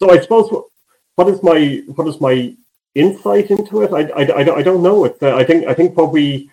so 0.00 0.10
I 0.10 0.18
suppose 0.20 0.50
what 1.14 1.28
is 1.28 1.42
my 1.42 1.82
what 1.94 2.08
is 2.08 2.20
my 2.20 2.54
insight 2.96 3.50
into 3.50 3.82
it? 3.82 3.92
I 3.92 4.02
I, 4.20 4.24
I, 4.40 4.56
I 4.56 4.62
don't 4.62 4.82
know. 4.82 5.04
It's 5.04 5.22
uh, 5.22 5.36
I 5.36 5.44
think 5.44 5.66
I 5.66 5.74
think 5.74 5.96
we 5.96 6.50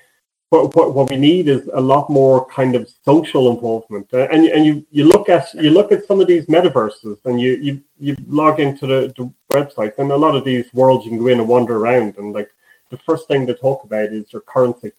what, 0.49 0.75
what, 0.75 0.93
what 0.93 1.09
we 1.09 1.17
need 1.17 1.49
is 1.49 1.69
a 1.73 1.81
lot 1.81 2.09
more 2.09 2.45
kind 2.47 2.75
of 2.75 2.89
social 3.03 3.51
involvement. 3.51 4.07
Uh, 4.13 4.27
and 4.31 4.45
and 4.45 4.65
you, 4.65 4.85
you 4.91 5.03
look 5.03 5.27
at 5.29 5.53
you 5.53 5.71
look 5.71 5.91
at 5.91 6.05
some 6.05 6.21
of 6.21 6.27
these 6.27 6.45
metaverses, 6.45 7.17
and 7.25 7.39
you 7.39 7.55
you, 7.55 7.81
you 7.99 8.15
log 8.27 8.59
into 8.59 8.87
the, 8.87 9.13
the 9.17 9.93
and 9.97 10.11
a 10.11 10.15
lot 10.15 10.35
of 10.35 10.45
these 10.45 10.71
worlds 10.73 11.03
you 11.05 11.11
can 11.11 11.19
go 11.19 11.27
in 11.27 11.39
and 11.39 11.47
wander 11.47 11.77
around, 11.77 12.17
and 12.17 12.33
like 12.33 12.49
the 12.89 12.97
first 12.97 13.27
thing 13.27 13.45
they 13.45 13.53
talk 13.53 13.83
about 13.83 14.13
is 14.13 14.31
your 14.31 14.41
currency, 14.41 14.91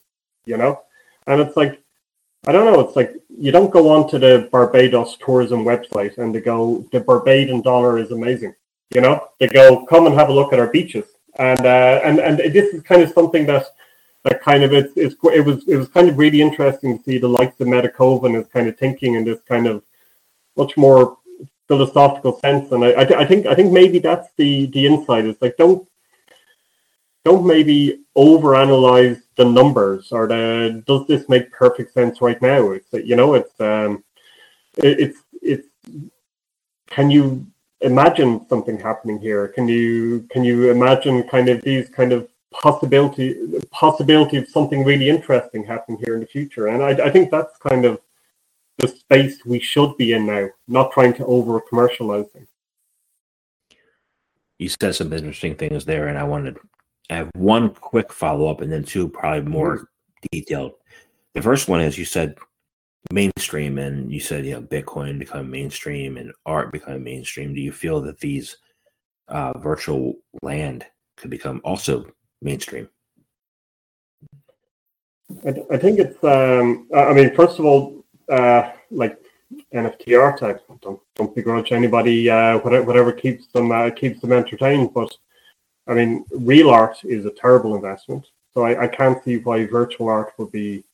you 0.45 0.57
know, 0.57 0.83
and 1.27 1.41
it's 1.41 1.57
like 1.57 1.81
I 2.47 2.53
don't 2.53 2.71
know, 2.71 2.81
it's 2.81 2.97
like 2.97 3.15
you 3.29 3.51
don't 3.51 3.71
go 3.71 3.89
onto 3.89 4.19
the 4.19 4.49
Barbados 4.53 5.17
tourism 5.19 5.65
website 5.65 6.19
and 6.19 6.35
they 6.35 6.41
go 6.41 6.87
the 6.93 7.01
Barbadian 7.01 7.63
dollar 7.63 7.99
is 7.99 8.11
amazing, 8.11 8.55
you 8.95 9.01
know, 9.01 9.29
they 9.41 9.49
go 9.49 9.87
come 9.87 10.07
and 10.07 10.15
have 10.15 10.29
a 10.29 10.33
look 10.33 10.53
at 10.53 10.59
our 10.59 10.71
beaches, 10.71 11.07
and 11.37 11.65
uh, 11.65 12.01
and 12.05 12.19
and 12.19 12.39
this 12.39 12.75
is 12.75 12.83
kind 12.83 13.01
of 13.01 13.11
something 13.13 13.47
that 13.47 13.67
that 14.25 14.43
kind 14.43 14.63
of 14.65 14.73
it's, 14.73 14.93
it's 14.97 15.15
it 15.25 15.45
was 15.45 15.67
it 15.69 15.77
was 15.77 15.89
kind 15.89 16.09
of 16.09 16.19
really 16.19 16.41
interesting 16.41 16.99
to 16.99 17.05
see 17.05 17.19
the 17.19 17.29
likes 17.29 17.61
of 17.61 17.69
Meta 17.69 17.89
Kovan 17.89 18.41
is 18.41 18.49
kind 18.49 18.69
of 18.69 18.77
thinking 18.77 19.15
in 19.15 19.25
this 19.25 19.41
kind 19.49 19.67
of 19.67 19.83
much 20.57 20.77
more 20.77 21.17
philosophical 21.69 22.39
sense, 22.41 22.73
and 22.73 22.85
I 22.85 23.01
I, 23.01 23.05
th- 23.05 23.21
I 23.21 23.25
think 23.25 23.47
I 23.47 23.55
think 23.55 23.73
maybe 23.73 23.99
that's 23.99 24.29
the 24.37 24.67
the 24.67 24.87
insight 24.87 25.27
is 25.27 25.37
like 25.41 25.57
don't 25.57 25.87
don't 27.25 27.47
maybe 27.47 28.01
overanalyze 28.17 29.21
the 29.37 29.45
numbers 29.45 30.13
or 30.13 30.27
the 30.27 30.83
does 30.87 31.07
this 31.07 31.29
make 31.29 31.53
perfect 31.53 31.93
sense 31.93 32.21
right 32.21 32.41
now? 32.43 32.73
It's 32.73 32.93
you 32.93 33.17
know 33.17 33.35
it's 33.35 33.61
um 33.61 34.03
it, 34.79 35.01
it's 35.01 35.19
it's 35.43 35.69
can 36.89 37.11
you 37.11 37.47
imagine 37.83 38.47
something 38.49 38.79
happening 38.79 39.21
here? 39.21 39.49
Can 39.49 39.69
you 39.69 40.27
can 40.31 40.43
you 40.43 40.71
imagine 40.71 41.23
kind 41.29 41.49
of 41.49 41.63
these 41.63 41.89
kind 41.89 42.13
of 42.13 42.29
possibility 42.53 43.37
possibility 43.71 44.37
of 44.39 44.49
something 44.49 44.85
really 44.85 45.09
interesting 45.09 45.65
happening 45.65 45.99
here 46.03 46.15
in 46.15 46.21
the 46.21 46.27
future. 46.27 46.69
And 46.69 46.83
I, 46.83 46.91
I 47.07 47.11
think 47.11 47.31
that's 47.31 47.57
kind 47.59 47.85
of 47.85 48.01
the 48.79 48.89
space 48.89 49.45
we 49.45 49.59
should 49.59 49.97
be 49.97 50.13
in 50.13 50.27
now, 50.27 50.49
not 50.67 50.93
trying 50.93 51.13
to 51.15 51.27
over 51.27 51.61
commercialize 51.61 52.27
things. 52.33 52.49
you 54.59 54.69
said 54.69 54.95
some 54.95 55.13
interesting 55.13 55.55
things 55.55 55.85
there, 55.85 56.09
and 56.09 56.19
I 56.19 56.25
wanted 56.25 56.59
I 57.11 57.17
have 57.17 57.31
one 57.35 57.71
quick 57.71 58.13
follow 58.13 58.51
up, 58.51 58.61
and 58.61 58.73
then 58.73 58.85
two 58.85 59.09
probably 59.09 59.49
more 59.51 59.77
mm-hmm. 59.77 59.85
detailed. 60.33 60.73
The 61.35 61.43
first 61.43 61.69
one 61.69 61.81
is 61.81 61.99
you 61.99 62.05
said 62.05 62.37
mainstream, 63.13 63.79
and 63.79 64.13
you 64.13 64.21
said 64.21 64.45
you 64.45 64.53
know 64.55 64.63
Bitcoin 64.63 65.19
become 65.19 65.51
mainstream 65.51 66.17
and 66.17 66.33
art 66.47 66.73
become 66.73 67.03
mainstream. 67.05 67.55
Do 67.55 67.61
you 67.61 67.73
feel 67.73 68.01
that 68.03 68.21
these 68.21 68.57
uh, 69.29 69.57
virtual 69.59 70.15
land 70.43 70.87
could 71.17 71.31
become 71.31 71.61
also 71.65 72.07
mainstream? 72.43 72.89
I, 75.45 75.55
I 75.71 75.77
think 75.77 75.99
it's. 75.99 76.23
Um, 76.25 76.89
I 76.95 77.13
mean, 77.13 77.35
first 77.35 77.59
of 77.59 77.65
all, 77.65 78.05
uh, 78.29 78.71
like 78.91 79.19
NFT 79.75 80.21
art, 80.21 80.43
I 80.43 80.57
don't 80.81 81.01
don't 81.15 81.35
begrudge 81.35 81.73
anybody. 81.73 82.29
Uh, 82.31 82.59
whatever, 82.59 82.85
whatever 82.85 83.13
keeps 83.13 83.47
them 83.49 83.73
uh, 83.73 83.91
keeps 83.91 84.21
them 84.21 84.33
entertained. 84.33 84.93
But 84.95 85.15
I 85.87 85.95
mean, 85.95 86.25
real 86.31 86.71
art 86.71 86.99
is 87.05 87.27
a 87.27 87.31
terrible 87.31 87.75
investment. 87.75 88.27
So 88.55 88.63
I, 88.63 88.85
I 88.85 88.89
can't 88.89 89.23
see 89.25 89.39
why 89.39 89.67
virtual 89.67 90.09
art 90.09 90.33
would 90.39 90.51
be 90.51 90.85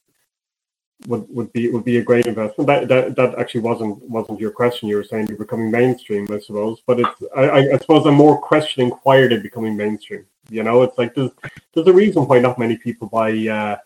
would, 1.06 1.26
would 1.28 1.52
be 1.52 1.70
would 1.70 1.84
be 1.84 1.98
a 1.98 2.02
great 2.02 2.26
investment. 2.26 2.66
That, 2.66 2.88
that 2.88 3.16
that 3.16 3.38
actually 3.38 3.62
wasn't 3.62 4.02
wasn't 4.02 4.40
your 4.40 4.50
question. 4.50 4.88
You 4.88 4.96
were 4.96 5.04
saying 5.04 5.28
you're 5.28 5.38
becoming 5.38 5.70
mainstream, 5.70 6.26
I 6.32 6.38
suppose. 6.40 6.82
But 6.86 7.00
it's 7.00 7.22
I, 7.36 7.70
I 7.74 7.78
suppose 7.78 8.06
I'm 8.06 8.14
more 8.14 8.40
questioning 8.40 8.90
why 9.02 9.16
are 9.18 9.28
they 9.28 9.38
becoming 9.38 9.76
mainstream. 9.76 10.26
You 10.50 10.62
know, 10.62 10.82
it's 10.82 10.98
like 10.98 11.14
there's 11.14 11.30
there's 11.72 11.86
a 11.86 11.92
reason 11.92 12.24
why 12.24 12.38
not 12.38 12.58
many 12.58 12.76
people 12.76 13.08
buy 13.08 13.30
uh, 13.48 13.76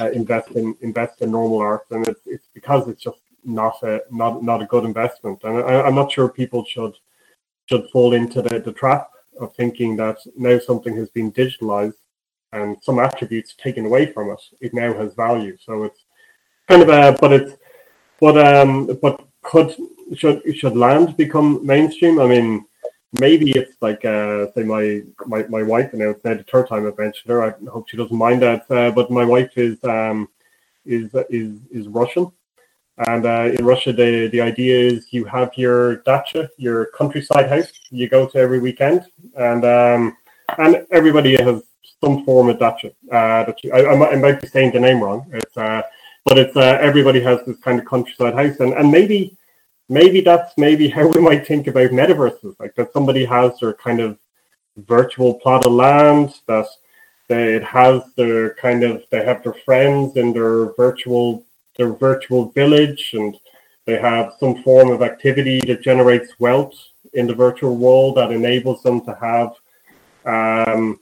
uh, 0.00 0.10
invest 0.10 0.50
in 0.52 0.76
invest 0.80 1.20
in 1.22 1.30
normal 1.30 1.58
art, 1.58 1.86
and 1.90 2.06
it's 2.06 2.20
it's 2.26 2.48
because 2.52 2.88
it's 2.88 3.02
just 3.02 3.18
not 3.44 3.82
a 3.82 4.02
not 4.10 4.42
not 4.42 4.62
a 4.62 4.66
good 4.66 4.84
investment. 4.84 5.40
And 5.44 5.58
I, 5.58 5.82
I'm 5.82 5.94
not 5.94 6.12
sure 6.12 6.28
people 6.28 6.64
should 6.64 6.94
should 7.66 7.88
fall 7.92 8.14
into 8.14 8.42
the, 8.42 8.58
the 8.60 8.72
trap 8.72 9.10
of 9.40 9.54
thinking 9.54 9.96
that 9.96 10.18
now 10.36 10.58
something 10.58 10.96
has 10.96 11.08
been 11.10 11.32
digitalized 11.32 11.94
and 12.52 12.76
some 12.82 12.98
attributes 12.98 13.54
taken 13.54 13.86
away 13.86 14.12
from 14.12 14.30
it, 14.30 14.40
it 14.60 14.74
now 14.74 14.92
has 14.92 15.14
value. 15.14 15.56
So 15.64 15.84
it's 15.84 16.04
kind 16.68 16.82
of 16.82 16.88
a, 16.88 17.16
but 17.20 17.32
it's, 17.32 17.56
but 18.20 18.36
um, 18.44 18.98
but 19.00 19.24
could 19.42 19.74
should 20.16 20.42
should 20.56 20.76
land 20.76 21.16
become 21.16 21.64
mainstream? 21.64 22.20
I 22.20 22.26
mean, 22.26 22.66
maybe 23.18 23.50
it's 23.52 23.76
like 23.80 24.04
uh, 24.04 24.46
say 24.52 24.62
my 24.62 25.02
my 25.26 25.42
my 25.48 25.62
wife 25.62 25.92
announced 25.92 26.24
now 26.24 26.34
the 26.34 26.44
third 26.44 26.68
time 26.68 26.86
I've 26.86 26.98
mentioned 26.98 27.30
her. 27.30 27.42
I 27.44 27.54
hope 27.70 27.88
she 27.88 27.96
doesn't 27.96 28.16
mind 28.16 28.42
that. 28.42 28.70
Uh, 28.70 28.90
but 28.90 29.10
my 29.10 29.24
wife 29.24 29.56
is 29.56 29.82
um 29.84 30.28
is 30.84 31.10
is 31.28 31.58
is 31.70 31.88
Russian, 31.88 32.30
and 32.98 33.26
uh, 33.26 33.50
in 33.58 33.64
Russia 33.64 33.92
the 33.92 34.28
the 34.28 34.40
idea 34.40 34.78
is 34.78 35.12
you 35.12 35.24
have 35.24 35.50
your 35.56 35.96
dacha, 35.96 36.50
your 36.56 36.86
countryside 36.96 37.48
house. 37.48 37.72
You 37.90 38.08
go 38.08 38.26
to 38.28 38.38
every 38.38 38.60
weekend, 38.60 39.06
and 39.36 39.64
um 39.64 40.16
and 40.58 40.86
everybody 40.90 41.36
has 41.36 41.62
some 42.02 42.24
form 42.24 42.48
of 42.48 42.58
dacha. 42.58 42.88
Uh, 43.10 43.44
that 43.44 43.62
you, 43.64 43.72
I, 43.72 44.12
I, 44.12 44.16
might 44.16 44.40
be 44.40 44.48
saying 44.48 44.72
the 44.72 44.80
name 44.80 45.02
wrong. 45.02 45.26
It's 45.32 45.56
uh 45.56 45.82
but 46.24 46.38
it's 46.38 46.56
uh, 46.56 46.78
everybody 46.80 47.20
has 47.20 47.40
this 47.46 47.56
kind 47.58 47.78
of 47.78 47.86
countryside 47.86 48.34
house, 48.34 48.60
and 48.60 48.72
and 48.74 48.90
maybe 48.90 49.36
maybe 49.90 50.20
that's 50.20 50.56
maybe 50.56 50.88
how 50.88 51.06
we 51.06 51.20
might 51.20 51.46
think 51.46 51.66
about 51.66 51.90
metaverses, 51.90 52.54
like 52.60 52.74
that 52.76 52.92
somebody 52.92 53.24
has 53.24 53.58
their 53.58 53.74
kind 53.74 54.00
of 54.00 54.16
virtual 54.76 55.34
plot 55.34 55.64
of 55.64 55.72
land 55.72 56.32
that 56.46 56.66
they, 57.28 57.54
it 57.54 57.64
has 57.64 58.02
their 58.16 58.54
kind 58.54 58.84
of 58.84 59.02
they 59.10 59.22
have 59.24 59.42
their 59.42 59.52
friends 59.52 60.16
in 60.16 60.32
their 60.32 60.72
virtual 60.74 61.44
their 61.76 61.92
virtual 61.92 62.50
village 62.50 63.10
and 63.14 63.36
they 63.84 63.98
have 63.98 64.34
some 64.38 64.62
form 64.62 64.90
of 64.90 65.02
activity 65.02 65.60
that 65.66 65.82
generates 65.82 66.38
wealth 66.38 66.74
in 67.14 67.26
the 67.26 67.34
virtual 67.34 67.76
world 67.76 68.16
that 68.16 68.30
enables 68.30 68.82
them 68.82 69.00
to 69.04 69.14
have 69.14 69.50
um, 70.24 71.00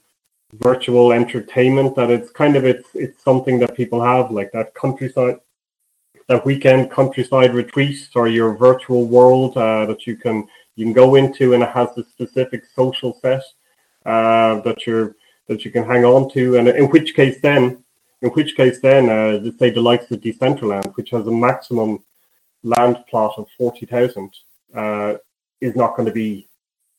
virtual 0.55 1.13
entertainment 1.13 1.95
that 1.95 2.11
it's 2.11 2.31
kind 2.31 2.57
of 2.57 2.65
it's 2.65 2.89
it's 2.95 3.23
something 3.23 3.59
that 3.59 3.77
people 3.77 4.03
have 4.03 4.31
like 4.31 4.51
that 4.53 4.75
countryside 4.75 5.39
that 6.29 6.45
weekend 6.45 6.91
countryside 6.91 7.55
retreat 7.55 8.09
or 8.15 8.29
your 8.29 8.55
virtual 8.55 9.07
world 9.07 9.57
uh, 9.57 9.87
that 9.87 10.07
you 10.07 10.17
can 10.17 10.47
you 10.77 10.85
can 10.85 10.93
go 10.93 11.17
into 11.17 11.55
and 11.55 11.63
it 11.63 11.71
has 11.71 11.89
a 11.97 12.05
specific 12.05 12.65
social 12.67 13.19
set 13.21 13.43
uh, 14.07 14.61
that 14.61 14.87
you're 14.87 15.17
that 15.49 15.65
you 15.65 15.71
can 15.71 15.85
hang 15.85 16.05
on 16.05 16.31
to 16.31 16.57
and 16.57 16.69
in 16.69 16.85
which 16.91 17.15
case 17.15 17.41
then 17.41 17.83
in 18.23 18.31
which 18.31 18.57
case 18.57 18.81
then 18.81 19.09
uh, 19.09 19.39
let's 19.43 19.59
say 19.59 19.71
the 19.71 19.81
likes 19.81 20.11
of 20.11 20.21
Decentraland 20.21 20.95
which 20.97 21.11
has 21.11 21.27
a 21.27 21.31
maximum 21.31 22.03
land 22.63 23.05
plot 23.09 23.35
of 23.39 23.49
40,000 23.57 24.31
uh, 24.75 25.15
is 25.61 25.75
not 25.75 25.97
going 25.97 26.07
to 26.07 26.13
be 26.13 26.49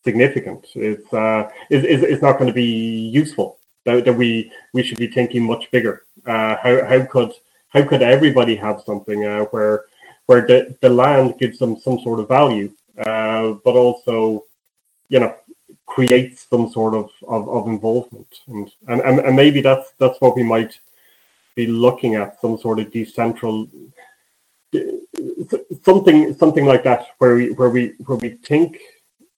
significant. 0.03 0.65
It's 0.75 1.13
uh, 1.13 1.49
is 1.69 1.83
it's 2.03 2.21
not 2.21 2.37
going 2.37 2.47
to 2.47 2.53
be 2.53 3.09
useful. 3.09 3.57
That, 3.85 4.05
that 4.05 4.13
we 4.13 4.51
we 4.73 4.83
should 4.83 4.97
be 4.97 5.07
thinking 5.07 5.43
much 5.43 5.69
bigger. 5.71 6.03
Uh, 6.25 6.57
how 6.57 6.85
how 6.85 7.05
could 7.05 7.31
how 7.69 7.83
could 7.83 8.01
everybody 8.01 8.55
have 8.55 8.81
something 8.85 9.25
uh, 9.25 9.45
where 9.45 9.85
where 10.25 10.45
the, 10.45 10.75
the 10.81 10.89
land 10.89 11.39
gives 11.39 11.57
them 11.57 11.79
some 11.79 11.99
sort 11.99 12.19
of 12.19 12.27
value, 12.27 12.71
uh, 12.99 13.53
but 13.65 13.75
also, 13.75 14.45
you 15.07 15.19
know, 15.19 15.35
creates 15.87 16.45
some 16.47 16.69
sort 16.69 16.93
of, 16.93 17.09
of, 17.27 17.49
of 17.49 17.67
involvement, 17.67 18.27
and, 18.47 18.71
and 18.87 19.19
and 19.19 19.35
maybe 19.35 19.61
that's 19.61 19.91
that's 19.97 20.19
what 20.21 20.35
we 20.35 20.43
might 20.43 20.79
be 21.55 21.67
looking 21.67 22.15
at 22.15 22.39
some 22.41 22.57
sort 22.57 22.79
of 22.79 22.91
decentral 22.91 23.67
something 25.83 26.33
something 26.35 26.65
like 26.65 26.83
that 26.83 27.07
where 27.17 27.35
we 27.35 27.51
where 27.51 27.69
we 27.69 27.93
where 28.05 28.17
we 28.17 28.29
think 28.29 28.77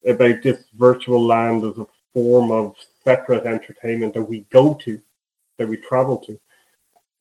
about 0.05 0.41
this 0.41 0.65
virtual 0.73 1.25
land 1.25 1.63
as 1.63 1.77
a 1.77 1.87
form 2.13 2.51
of 2.51 2.75
separate 3.03 3.45
entertainment 3.45 4.13
that 4.13 4.23
we 4.23 4.41
go 4.51 4.73
to, 4.73 4.99
that 5.57 5.67
we 5.67 5.77
travel 5.77 6.17
to. 6.17 6.39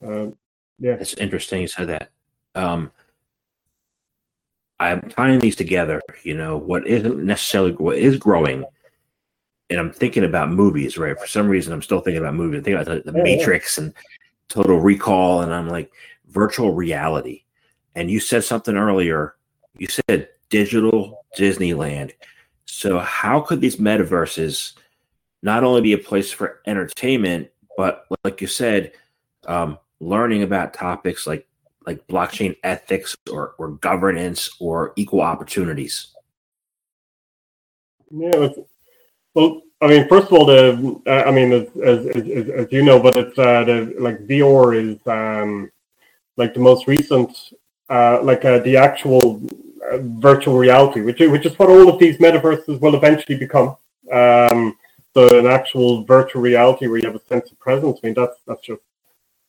Um, 0.02 0.36
yeah, 0.80 0.96
it's 0.98 1.14
interesting 1.14 1.60
you 1.60 1.68
said 1.68 1.88
that. 1.88 2.10
Um, 2.54 2.90
I'm 4.80 5.02
tying 5.02 5.38
these 5.38 5.56
together. 5.56 6.00
You 6.24 6.36
know, 6.36 6.56
what 6.56 6.86
isn't 6.86 7.22
necessarily 7.22 7.72
what 7.72 7.98
is 7.98 8.16
growing, 8.16 8.64
and 9.68 9.78
I'm 9.78 9.92
thinking 9.92 10.24
about 10.24 10.50
movies. 10.50 10.96
Right, 10.96 11.18
for 11.18 11.26
some 11.26 11.48
reason, 11.48 11.72
I'm 11.72 11.82
still 11.82 12.00
thinking 12.00 12.22
about 12.22 12.34
movies. 12.34 12.58
I'm 12.58 12.64
thinking 12.64 12.82
about 12.82 13.04
the, 13.04 13.12
the 13.12 13.18
yeah, 13.18 13.22
Matrix 13.22 13.76
yeah. 13.76 13.84
and 13.84 13.94
Total 14.48 14.80
Recall, 14.80 15.42
and 15.42 15.54
I'm 15.54 15.68
like 15.68 15.92
virtual 16.28 16.72
reality. 16.72 17.44
And 17.94 18.10
you 18.10 18.20
said 18.20 18.42
something 18.42 18.76
earlier. 18.76 19.34
You 19.76 19.88
said 19.88 20.28
digital 20.48 21.24
Disneyland. 21.36 22.12
So, 22.64 23.00
how 23.00 23.40
could 23.40 23.60
these 23.60 23.76
metaverses 23.76 24.72
not 25.42 25.64
only 25.64 25.82
be 25.82 25.92
a 25.92 25.98
place 25.98 26.30
for 26.32 26.60
entertainment, 26.66 27.50
but 27.76 28.06
like 28.24 28.40
you 28.40 28.46
said, 28.46 28.92
um, 29.46 29.78
learning 30.00 30.42
about 30.42 30.74
topics 30.74 31.26
like 31.26 31.46
like 31.86 32.06
blockchain 32.08 32.56
ethics 32.62 33.16
or, 33.32 33.54
or 33.58 33.70
governance 33.70 34.50
or 34.60 34.92
equal 34.96 35.22
opportunities? 35.22 36.08
Yeah, 38.10 38.48
well, 39.34 39.62
I 39.80 39.86
mean, 39.86 40.08
first 40.08 40.26
of 40.26 40.32
all, 40.34 40.44
the 40.44 41.00
uh, 41.06 41.22
I 41.26 41.30
mean, 41.30 41.52
as, 41.52 41.68
as, 41.82 42.06
as, 42.06 42.48
as, 42.50 42.66
you 42.70 42.82
know, 42.82 43.00
but 43.00 43.16
it's 43.16 43.38
uh, 43.38 43.64
the 43.64 43.94
like 43.98 44.26
VR 44.26 44.76
is 44.76 44.98
um, 45.06 45.70
like 46.36 46.52
the 46.54 46.60
most 46.60 46.86
recent, 46.86 47.52
uh, 47.88 48.20
like 48.22 48.44
uh, 48.44 48.58
the 48.58 48.76
actual 48.76 49.40
virtual 49.92 50.58
reality, 50.58 51.00
which 51.00 51.20
which 51.20 51.46
is 51.46 51.58
what 51.58 51.70
all 51.70 51.88
of 51.88 51.98
these 51.98 52.18
metaverses 52.18 52.80
will 52.80 52.94
eventually 52.94 53.38
become. 53.38 53.76
Um, 54.12 54.76
so 55.14 55.38
an 55.38 55.46
actual 55.46 56.04
virtual 56.04 56.42
reality 56.42 56.86
where 56.86 56.98
you 56.98 57.06
have 57.06 57.16
a 57.16 57.24
sense 57.24 57.50
of 57.50 57.58
presence. 57.58 58.00
I 58.02 58.06
mean, 58.08 58.14
that's 58.14 58.36
that's 58.46 58.62
just 58.62 58.82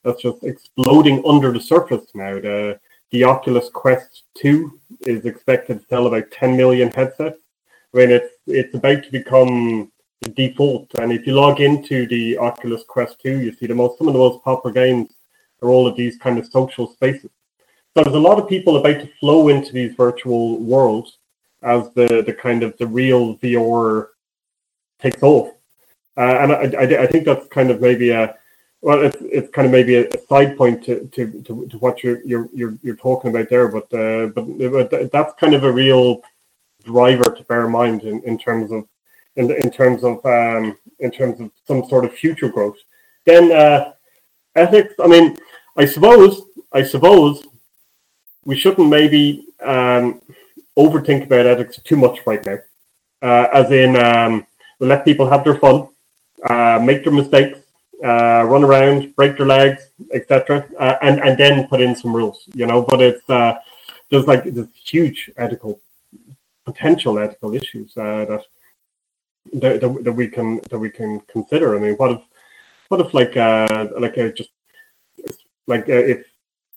that's 0.03 0.21
just 0.21 0.43
exploding 0.43 1.23
under 1.25 1.51
the 1.51 1.61
surface 1.61 2.07
now. 2.13 2.39
The 2.39 2.79
the 3.11 3.23
Oculus 3.25 3.69
Quest 3.69 4.23
2 4.37 4.79
is 5.01 5.25
expected 5.25 5.81
to 5.81 5.87
sell 5.87 6.07
about 6.07 6.31
10 6.31 6.55
million 6.55 6.89
headsets. 6.91 7.41
I 7.93 7.97
mean, 7.97 8.11
it's 8.11 8.33
it's 8.47 8.73
about 8.73 9.03
to 9.03 9.11
become 9.11 9.91
the 10.21 10.29
default. 10.29 10.87
And 10.95 11.11
if 11.11 11.27
you 11.27 11.33
log 11.33 11.59
into 11.59 12.07
the 12.07 12.37
Oculus 12.37 12.83
Quest 12.87 13.19
2, 13.21 13.39
you 13.39 13.53
see 13.53 13.67
the 13.67 13.75
most 13.75 13.97
some 13.97 14.07
of 14.07 14.13
the 14.13 14.19
most 14.19 14.43
popular 14.43 14.73
games 14.73 15.09
are 15.61 15.69
all 15.69 15.87
of 15.87 15.95
these 15.95 16.17
kind 16.17 16.37
of 16.39 16.47
social 16.47 16.87
spaces. 16.87 17.29
So 17.93 18.03
there's 18.03 18.15
a 18.15 18.19
lot 18.19 18.39
of 18.39 18.47
people 18.47 18.77
about 18.77 19.01
to 19.01 19.09
flow 19.19 19.49
into 19.49 19.73
these 19.73 19.93
virtual 19.95 20.59
worlds 20.59 21.17
as 21.61 21.91
the, 21.93 22.23
the 22.25 22.33
kind 22.33 22.63
of 22.63 22.77
the 22.77 22.87
real 22.87 23.37
VR 23.37 24.07
takes 24.99 25.21
off. 25.21 25.49
Uh, 26.17 26.21
and 26.21 26.51
I, 26.51 26.81
I, 26.81 27.03
I, 27.03 27.07
think 27.07 27.25
that's 27.25 27.47
kind 27.47 27.69
of 27.69 27.81
maybe 27.81 28.09
a 28.09 28.35
well, 28.81 29.01
it's 29.03 29.17
it's 29.21 29.51
kind 29.51 29.67
of 29.67 29.71
maybe 29.71 29.95
a, 29.95 30.07
side 30.27 30.57
point 30.57 30.83
to, 30.85 31.07
to, 31.07 31.43
to, 31.43 31.67
to, 31.67 31.77
what 31.77 32.03
you're 32.03 32.21
you're 32.23 32.49
you're 32.53 32.77
you're 32.81 32.95
talking 32.95 33.29
about 33.29 33.49
there, 33.49 33.67
but 33.67 33.93
uh, 33.93 34.27
but, 34.27 35.11
that's 35.11 35.33
kind 35.39 35.53
of 35.53 35.63
a 35.63 35.71
real 35.71 36.21
driver 36.83 37.29
to 37.29 37.43
bear 37.43 37.65
in 37.65 37.71
mind 37.71 38.01
in, 38.01 38.21
in 38.23 38.37
terms 38.37 38.71
of 38.71 38.87
in, 39.35 39.51
in 39.51 39.69
terms 39.69 40.03
of 40.03 40.25
um, 40.25 40.77
in 40.99 41.11
terms 41.11 41.39
of 41.39 41.51
some 41.67 41.87
sort 41.89 42.05
of 42.05 42.13
future 42.13 42.49
growth. 42.49 42.77
Then 43.25 43.51
uh, 43.51 43.93
ethics. 44.55 44.95
I 44.99 45.07
mean, 45.07 45.37
I 45.77 45.85
suppose 45.85 46.41
I 46.73 46.83
suppose 46.83 47.45
we 48.45 48.57
shouldn't 48.57 48.89
maybe 48.89 49.45
um, 49.61 50.21
overthink 50.77 51.25
about 51.25 51.45
ethics 51.45 51.79
too 51.83 51.97
much 51.97 52.19
right 52.25 52.43
now. 52.45 52.57
Uh, 53.21 53.47
as 53.53 53.71
in, 53.71 53.95
um, 53.97 54.47
let 54.79 55.05
people 55.05 55.29
have 55.29 55.43
their 55.43 55.59
fun, 55.59 55.87
uh, 56.49 56.79
make 56.83 57.03
their 57.03 57.13
mistakes, 57.13 57.59
uh, 58.03 58.43
run 58.47 58.63
around, 58.63 59.15
break 59.15 59.37
their 59.37 59.45
legs, 59.45 59.91
etc., 60.13 60.67
uh, 60.79 60.95
and 61.01 61.19
and 61.21 61.37
then 61.37 61.67
put 61.67 61.81
in 61.81 61.95
some 61.95 62.15
rules, 62.15 62.43
you 62.53 62.65
know. 62.65 62.81
But 62.81 63.01
it's 63.01 63.29
uh, 63.29 63.59
there's 64.09 64.27
like 64.27 64.43
there's 64.43 64.67
huge 64.73 65.31
ethical 65.37 65.79
potential 66.65 67.19
ethical 67.19 67.53
issues 67.55 67.95
uh, 67.97 68.25
that, 69.53 69.81
that 69.81 70.03
that 70.03 70.13
we 70.13 70.27
can 70.27 70.59
that 70.69 70.79
we 70.79 70.89
can 70.89 71.19
consider. 71.21 71.75
I 71.75 71.79
mean, 71.79 71.95
what 71.95 72.11
if 72.11 72.21
what 72.89 73.01
if 73.01 73.13
like 73.13 73.37
uh, 73.37 73.87
like 73.99 74.17
uh, 74.17 74.29
just 74.29 74.49
like 75.67 75.85
if 75.87 76.25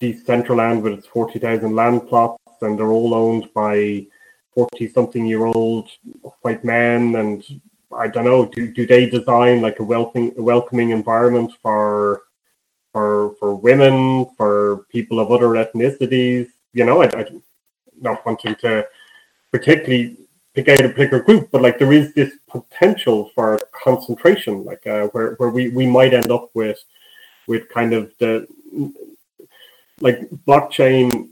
Decentraland 0.00 0.82
with 0.82 0.92
its 0.94 1.06
forty 1.06 1.38
thousand 1.38 1.74
land 1.74 2.06
plots 2.08 2.42
and 2.60 2.78
they're 2.78 2.92
all 2.92 3.14
owned 3.14 3.52
by 3.54 4.06
forty 4.54 4.88
something 4.88 5.26
year 5.26 5.46
old 5.46 5.88
white 6.42 6.64
men 6.64 7.16
and 7.16 7.44
I 7.96 8.08
don't 8.08 8.24
know, 8.24 8.46
do, 8.46 8.72
do 8.72 8.86
they 8.86 9.08
design 9.08 9.60
like 9.60 9.78
a 9.80 9.84
welcoming 9.84 10.32
welcoming 10.36 10.90
environment 10.90 11.52
for 11.62 12.22
for 12.92 13.34
for 13.38 13.54
women, 13.54 14.26
for 14.36 14.86
people 14.90 15.20
of 15.20 15.30
other 15.30 15.48
ethnicities? 15.48 16.48
You 16.72 16.84
know, 16.84 17.02
I, 17.02 17.06
I 17.06 17.26
not 18.00 18.24
wanting 18.26 18.54
to 18.56 18.86
particularly 19.52 20.16
pick 20.54 20.68
out 20.68 20.84
a 20.84 20.88
particular 20.88 21.22
group, 21.22 21.50
but 21.50 21.62
like 21.62 21.78
there 21.78 21.92
is 21.92 22.12
this 22.14 22.32
potential 22.48 23.30
for 23.34 23.60
concentration, 23.72 24.64
like 24.64 24.86
uh, 24.86 25.08
where 25.08 25.34
where 25.34 25.50
we 25.50 25.68
we 25.68 25.86
might 25.86 26.14
end 26.14 26.30
up 26.30 26.50
with 26.54 26.82
with 27.46 27.68
kind 27.68 27.92
of 27.92 28.12
the 28.18 28.46
like 30.00 30.20
blockchain 30.46 31.28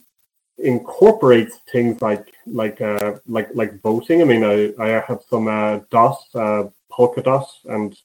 incorporates 0.58 1.58
things 1.70 2.00
like 2.02 2.32
like 2.46 2.80
uh, 2.80 3.14
like 3.26 3.48
like 3.54 3.80
voting. 3.80 4.22
I 4.22 4.24
mean, 4.24 4.44
I, 4.44 4.72
I 4.82 5.00
have 5.00 5.22
some 5.28 5.48
uh, 5.48 5.80
DOTs, 5.90 6.34
uh, 6.34 6.64
Polkadot, 6.90 7.46
and 7.64 7.96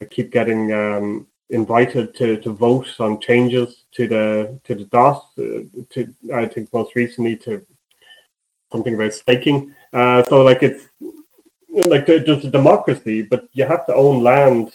I 0.00 0.04
keep 0.04 0.30
getting 0.30 0.72
um, 0.72 1.26
invited 1.50 2.14
to, 2.16 2.36
to 2.38 2.52
vote 2.52 2.88
on 3.00 3.20
changes 3.20 3.84
to 3.92 4.06
the 4.06 4.60
to 4.64 4.74
the 4.74 4.84
DOTs. 4.84 5.38
Uh, 5.38 5.82
to 5.90 6.14
I 6.34 6.46
think 6.46 6.72
most 6.72 6.94
recently 6.94 7.36
to 7.38 7.64
something 8.70 8.94
about 8.94 9.14
staking. 9.14 9.74
Uh, 9.92 10.22
so 10.24 10.42
like 10.42 10.62
it's 10.62 10.88
like 11.70 12.06
there's 12.06 12.44
a 12.44 12.50
democracy, 12.50 13.22
but 13.22 13.48
you 13.52 13.64
have 13.64 13.86
to 13.86 13.94
own 13.94 14.22
land 14.22 14.72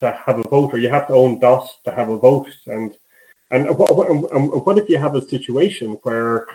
to 0.00 0.12
have 0.12 0.38
a 0.38 0.48
vote, 0.48 0.72
or 0.72 0.78
you 0.78 0.88
have 0.88 1.08
to 1.08 1.14
own 1.14 1.38
DOTs 1.38 1.78
to 1.84 1.90
have 1.90 2.08
a 2.08 2.18
vote, 2.18 2.48
and 2.66 2.96
and 3.50 3.76
what, 3.78 3.96
what, 3.96 4.66
what 4.66 4.78
if 4.78 4.88
you 4.88 4.98
have 4.98 5.14
a 5.14 5.26
situation 5.26 5.92
where 6.02 6.46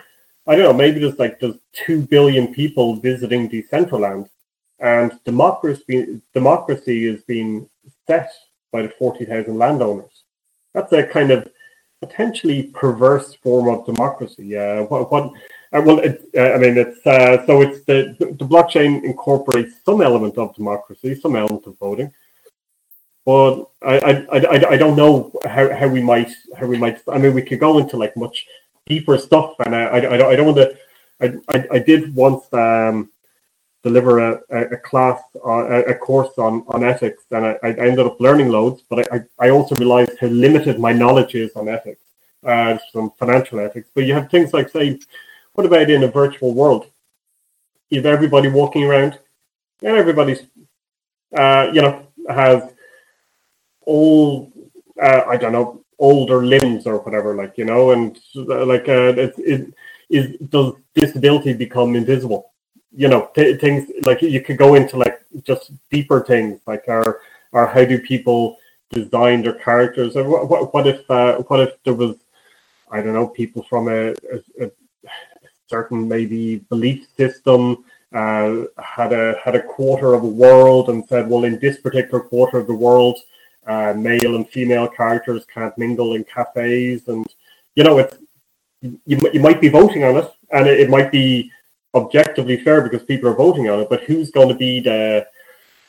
I 0.46 0.56
don't 0.56 0.66
know, 0.66 0.74
maybe 0.74 1.00
there's 1.00 1.20
like 1.20 1.40
there's 1.40 1.56
two 1.72 2.02
billion 2.02 2.54
people 2.54 2.96
visiting 2.98 3.50
Decentraland, 3.50 4.30
and 4.80 5.18
democracy 5.24 6.22
democracy 6.34 7.08
is 7.08 7.24
being 7.24 7.70
set 8.08 8.30
by 8.72 8.82
the 8.82 8.90
forty 8.90 9.26
thousand 9.26 9.58
landowners. 9.58 10.24
That's 10.74 10.92
a 10.92 11.06
kind 11.06 11.32
of 11.32 11.48
potentially 12.02 12.64
perverse 12.64 13.36
form 13.36 13.70
of 13.70 13.86
democracy. 13.86 14.58
Uh, 14.58 14.84
what, 14.84 15.10
what 15.10 15.32
uh, 15.72 15.82
well, 15.86 16.00
it, 16.00 16.30
uh, 16.36 16.52
I 16.52 16.58
mean, 16.58 16.78
it's 16.78 17.06
uh, 17.08 17.46
so 17.46 17.62
it's 17.62 17.86
the, 17.86 18.16
the 18.20 18.46
blockchain 18.46 19.04
incorporates 19.04 19.76
some 19.86 20.02
element 20.02 20.38
of 20.38 20.54
democracy, 20.56 21.16
some 21.16 21.38
element 21.38 21.66
of 21.66 21.78
voting, 21.80 22.12
but 23.26 23.70
I, 23.82 23.98
I, 24.00 24.38
I, 24.38 24.70
I 24.72 24.78
don't 24.78 24.98
know 24.98 25.32
how, 25.46 25.74
how 25.74 25.88
we 25.88 26.02
might 26.02 26.30
we 26.68 26.78
might. 26.78 27.02
I 27.08 27.18
mean, 27.18 27.34
we 27.34 27.42
could 27.42 27.60
go 27.60 27.78
into 27.78 27.98
like 27.98 28.16
much 28.18 28.46
deeper 28.86 29.18
stuff, 29.18 29.56
and 29.66 29.76
I, 29.76 29.84
I, 29.84 29.98
I 29.98 30.18
don't 30.18 30.32
I 30.32 30.36
don't 30.36 30.46
want 30.46 30.58
to. 30.58 30.78
I, 31.22 31.56
I, 31.56 31.68
I 31.74 31.80
did 31.80 32.14
once 32.16 32.52
um, 32.54 33.12
deliver 33.84 34.20
a, 34.20 34.42
a 34.50 34.78
class 34.78 35.22
a, 35.46 35.84
a 35.84 35.96
course 35.96 36.32
on, 36.38 36.64
on 36.68 36.84
ethics, 36.84 37.24
and 37.32 37.46
I, 37.46 37.58
I 37.64 37.70
ended 37.72 38.06
up 38.06 38.20
learning 38.20 38.50
loads. 38.50 38.82
But 38.90 39.12
I, 39.14 39.22
I 39.40 39.50
also 39.50 39.76
realized 39.76 40.18
how 40.20 40.28
limited 40.28 40.80
my 40.80 40.94
knowledge 40.94 41.36
is 41.36 41.52
on 41.56 41.70
ethics, 41.70 42.02
uh, 42.46 42.78
some 42.92 43.12
financial 43.12 43.60
ethics. 43.60 43.90
But 43.94 44.06
you 44.06 44.14
have 44.14 44.30
things 44.30 44.54
like 44.54 44.70
say, 44.70 45.00
what 45.54 45.66
about 45.66 45.90
in 45.90 46.04
a 46.04 46.08
virtual 46.08 46.54
world? 46.54 46.88
You 47.90 47.98
have 47.98 48.06
everybody 48.06 48.50
walking 48.50 48.84
around, 48.84 49.20
and 49.82 49.96
everybody's 49.96 50.42
uh, 51.36 51.70
you 51.74 51.82
know 51.82 52.08
has 52.30 52.74
all, 53.86 54.52
uh, 55.02 55.24
I 55.28 55.38
don't 55.38 55.52
know, 55.52 55.83
older 56.00 56.46
limbs 56.46 56.86
or 56.86 57.00
whatever, 57.00 57.36
like 57.36 57.58
you 57.58 57.66
know, 57.66 57.92
and 57.92 58.20
uh, 58.36 58.66
like 58.66 58.88
uh, 58.90 59.14
it, 59.18 59.34
it 59.38 59.74
is 60.10 60.38
does 60.50 60.74
disability 60.96 61.54
become 61.54 61.96
invisible? 61.96 62.52
You 62.96 63.08
know, 63.08 63.30
th- 63.36 63.60
things 63.60 63.90
like 64.04 64.22
you 64.22 64.42
could 64.42 64.58
go 64.58 64.76
into 64.76 64.98
like 64.98 65.24
just 65.44 65.72
deeper 65.90 66.24
things, 66.24 66.60
like 66.68 66.84
are 66.88 67.22
or 67.52 67.68
how 67.68 67.86
do 67.86 68.00
people 68.00 68.58
design 68.90 69.42
their 69.42 69.54
characters? 69.56 70.16
Or 70.16 70.24
what, 70.24 70.50
what, 70.50 70.74
what 70.74 70.88
if 70.88 71.10
uh, 71.10 71.38
what 71.48 71.60
if 71.62 71.84
there 71.84 71.94
was, 71.94 72.16
I 72.92 73.02
don't 73.02 73.14
know, 73.14 73.28
people 73.28 73.64
from 73.64 73.88
a, 73.88 74.10
a, 74.10 74.66
a 74.66 74.72
certain 75.68 76.08
maybe 76.08 76.58
belief 76.70 77.08
system 77.18 77.84
uh, 78.14 78.66
had 78.78 79.12
a 79.14 79.40
had 79.44 79.56
a 79.56 79.64
quarter 79.64 80.14
of 80.14 80.24
a 80.24 80.28
world 80.28 80.90
and 80.90 81.04
said, 81.08 81.28
well, 81.28 81.46
in 81.46 81.60
this 81.60 81.78
particular 81.80 82.20
quarter 82.20 82.60
of 82.60 82.68
the 82.68 82.76
world, 82.76 83.18
uh, 83.68 83.94
male 83.96 84.36
and 84.36 84.50
female 84.50 84.88
characters 84.88 85.46
can't 85.46 85.78
mingle 85.78 86.14
in 86.16 86.24
cafes, 86.24 87.08
and 87.08 87.26
you 87.76 87.84
know, 87.84 87.98
it's 88.00 88.18
you, 88.82 89.20
you 89.34 89.40
might 89.40 89.62
be 89.62 89.70
voting 89.70 90.04
on 90.04 90.18
it, 90.18 90.32
and 90.52 90.68
it, 90.68 90.80
it 90.82 90.90
might 90.90 91.12
be 91.12 91.52
objectively 91.96 92.58
fair 92.58 92.82
because 92.82 93.04
people 93.04 93.30
are 93.30 93.36
voting 93.36 93.70
on 93.70 93.80
it. 93.80 93.90
But 93.90 94.04
who's 94.04 94.32
going 94.32 94.50
to 94.50 94.56
be 94.56 94.80
the? 94.80 95.26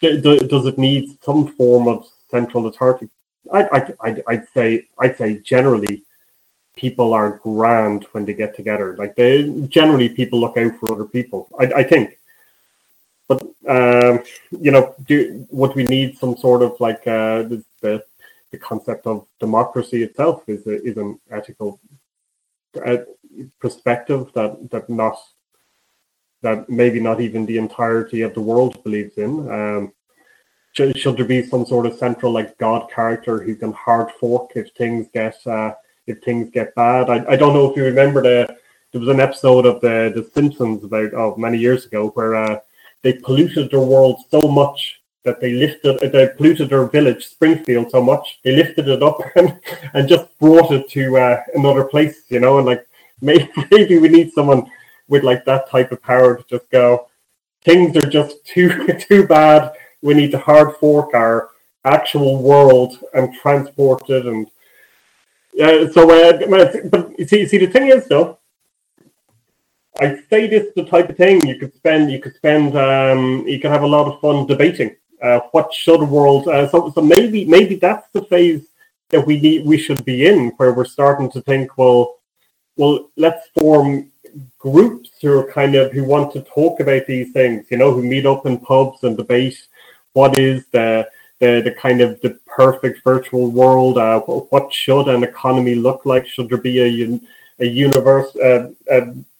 Does 0.01 0.67
it 0.67 0.79
need 0.79 1.23
some 1.23 1.55
form 1.55 1.89
of 1.89 2.07
central 2.31 2.67
authority? 2.67 3.09
I, 3.53 3.95
I, 4.01 4.23
I'd 4.27 4.49
say, 4.53 4.89
I'd 4.99 5.17
say 5.17 5.39
generally, 5.39 6.03
people 6.77 7.15
are 7.15 7.39
grand 7.39 8.05
when 8.13 8.25
they 8.25 8.35
get 8.35 8.55
together. 8.57 8.97
Like 8.97 9.17
they 9.17 9.51
generally, 9.69 10.09
people 10.09 10.41
look 10.41 10.57
out 10.57 10.77
for 10.79 10.93
other 10.93 11.05
people. 11.05 11.49
I, 11.59 11.65
I 11.65 11.83
think 11.83 12.19
but 13.29 13.43
um, 13.69 14.23
you 14.51 14.71
know, 14.71 14.95
do 15.07 15.47
would 15.51 15.75
we 15.75 15.85
need 15.85 16.19
some 16.19 16.37
sort 16.37 16.63
of 16.63 16.79
like 16.81 17.07
uh, 17.07 17.43
the, 17.43 17.65
the, 17.81 18.05
the 18.51 18.59
concept 18.59 19.07
of 19.07 19.27
democracy 19.41 20.03
itself 20.03 20.43
is 20.47 20.67
a, 20.67 20.83
is 20.83 20.97
an 20.97 21.19
ethical 21.31 21.81
uh, 22.85 22.99
perspective 23.61 24.31
that 24.35 24.71
that 24.71 24.89
not 24.91 25.17
that 26.43 26.69
maybe 26.69 27.01
not 27.01 27.21
even 27.21 27.47
the 27.47 27.57
entirety 27.57 28.21
of 28.21 28.35
the 28.35 28.41
world 28.41 28.83
believes 28.85 29.17
in. 29.17 29.51
Um, 29.51 29.93
should, 30.73 30.99
should 30.99 31.17
there 31.17 31.25
be 31.25 31.47
some 31.47 31.65
sort 31.65 31.87
of 31.87 31.97
central 31.97 32.33
like 32.33 32.59
God 32.59 32.91
character 32.91 33.43
who 33.43 33.55
can 33.55 33.73
hard 33.73 34.11
fork 34.21 34.51
if 34.57 34.71
things 34.73 35.07
get 35.15 35.37
uh, 35.47 35.73
if 36.07 36.23
things 36.23 36.51
get 36.51 36.75
bad? 36.75 37.09
I, 37.09 37.25
I 37.33 37.37
don't 37.37 37.55
know 37.55 37.71
if 37.71 37.77
you 37.77 37.85
remember 37.85 38.23
the 38.23 38.57
there 38.93 39.01
was 39.01 39.09
an 39.09 39.21
episode 39.21 39.67
of 39.67 39.81
the 39.81 40.13
the 40.15 40.29
Simpsons 40.35 40.85
about 40.85 41.15
of 41.15 41.39
many 41.39 41.59
years 41.59 41.87
ago 41.87 42.09
where 42.11 42.35
uh, 42.35 42.61
they 43.05 43.13
polluted 43.13 43.71
their 43.71 43.81
world 43.81 44.17
so 44.31 44.41
much 44.49 45.01
that 45.25 45.41
they 45.41 45.53
lifted 45.53 46.01
they 46.13 46.29
polluted 46.37 46.71
their 46.71 46.87
village 46.87 47.27
springfield 47.27 47.91
so 47.91 48.03
much. 48.03 48.41
They 48.43 48.57
lifted 48.57 48.89
it 48.89 49.03
up 49.03 49.21
and, 49.37 49.61
and 49.93 50.09
just 50.09 50.27
brought 50.39 50.73
it 50.73 50.89
to 50.91 51.17
uh, 51.19 51.43
another 51.55 51.85
place 51.85 52.25
you 52.29 52.41
know 52.41 52.59
and 52.59 52.67
like 52.67 52.85
maybe, 53.21 53.49
maybe 53.71 53.99
we 53.99 54.09
need 54.09 54.33
someone 54.33 54.71
with 55.09 55.23
like 55.23 55.45
that 55.45 55.71
type 55.71 55.93
of 55.93 56.03
power 56.03 56.37
to 56.37 56.45
just 56.49 56.69
go 56.71 57.09
things 57.65 57.97
are 57.97 58.09
just 58.09 58.45
too 58.53 58.87
too 58.99 59.27
bad. 59.27 59.73
We 60.03 60.15
need 60.15 60.33
to 60.33 60.39
hard 60.39 60.77
fork 60.77 61.15
our 61.15 61.51
actual 61.85 62.43
world 62.43 62.99
and 63.13 63.35
transport 63.35 64.09
it 64.09 64.25
and 64.25 64.51
yeah 65.53 65.87
so 65.91 66.11
uh, 66.11 66.87
but 66.89 67.13
see, 67.29 67.47
see 67.47 67.59
the 67.59 67.67
thing 67.67 67.89
is 67.89 68.07
though 68.07 68.39
I 70.01 70.19
say 70.29 70.47
this 70.49 70.73
the 70.75 70.85
type 70.85 71.09
of 71.09 71.17
thing 71.17 71.47
you 71.47 71.59
could 71.59 71.75
spend. 71.75 72.11
You 72.11 72.21
could 72.21 72.35
spend. 72.35 72.77
Um, 72.77 73.47
you 73.47 73.61
could 73.61 73.71
have 73.71 73.83
a 73.83 73.87
lot 73.87 74.13
of 74.13 74.21
fun 74.21 74.47
debating. 74.47 74.97
Uh, 75.23 75.41
what 75.53 75.73
should 75.73 76.01
the 76.01 76.05
world? 76.05 76.49
Uh, 76.49 76.69
so, 76.69 76.91
so 76.91 77.01
maybe 77.01 77.45
maybe 77.45 77.77
that's 77.77 78.09
the 78.13 78.25
phase 78.25 78.67
that 79.11 79.25
we 79.25 79.41
need. 79.41 79.65
We 79.65 79.79
should 79.79 80.05
be 80.05 80.27
in, 80.27 80.51
where 80.57 80.73
we're 80.73 80.85
starting 80.85 81.31
to 81.33 81.41
think. 81.43 81.79
Well, 81.79 82.17
well, 82.77 83.11
let's 83.17 83.49
form 83.59 84.11
groups 84.59 85.11
who 85.23 85.39
are 85.39 85.53
kind 85.53 85.77
of 85.77 85.93
who 85.93 86.03
want 86.03 86.33
to 86.33 86.43
talk 86.43 86.81
about 86.81 87.07
these 87.07 87.33
things. 87.33 87.67
You 87.71 87.77
know, 87.77 87.93
who 87.93 88.03
meet 88.03 88.27
up 88.27 88.47
in 88.47 88.59
pubs 88.59 89.05
and 89.05 89.17
debate 89.17 89.67
what 90.15 90.37
is 90.37 90.67
the 90.73 91.09
the, 91.39 91.61
the 91.63 91.73
kind 91.73 92.01
of 92.01 92.21
the 92.21 92.39
perfect 92.47 93.05
virtual 93.05 93.51
world. 93.51 93.99
Uh, 93.99 94.21
what 94.21 94.73
should 94.73 95.09
an 95.09 95.23
economy 95.23 95.77
look 95.77 96.05
like? 96.05 96.27
Should 96.27 96.49
there 96.49 96.59
be 96.59 96.81
a 96.81 97.21
a 97.61 97.67
universe? 97.67 98.35
Uh, 98.37 98.71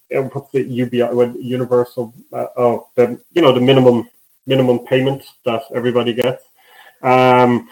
what's 0.09 0.51
the 0.51 0.63
UBI 0.63 1.09
universal 1.39 2.13
uh, 2.31 2.47
oh 2.57 2.87
the 2.95 3.19
you 3.33 3.41
know 3.41 3.51
the 3.51 3.61
minimum 3.61 4.09
minimum 4.45 4.79
payment 4.79 5.23
that 5.45 5.63
everybody 5.73 6.13
gets. 6.13 6.43
Um, 7.01 7.69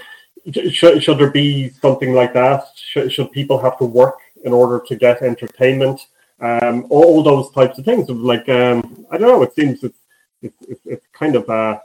should, 0.72 1.02
should 1.02 1.17
there 1.17 1.32
be 1.32 1.69
something 1.69 2.13
like 2.13 2.34
that? 2.34 2.65
Should, 2.76 3.12
should 3.13 3.32
people 3.32 3.60
have 3.60 3.78
to 3.78 3.86
work 3.86 4.19
in 4.43 4.52
order 4.52 4.84
to 4.88 4.96
get 4.96 5.22
entertainment? 5.22 6.08
Um, 6.39 6.88
all, 6.89 7.24
those 7.24 7.52
types 7.52 7.78
of 7.78 7.86
things. 7.86 8.10
Like 8.10 8.50
um, 8.50 9.06
I 9.12 9.17
don't 9.17 9.30
know. 9.30 9.43
It 9.43 9.56
seems 9.56 9.84
it's 9.84 9.98
it's, 10.41 10.82
it's 10.86 11.08
kind 11.13 11.36
of 11.36 11.48
a 11.48 11.82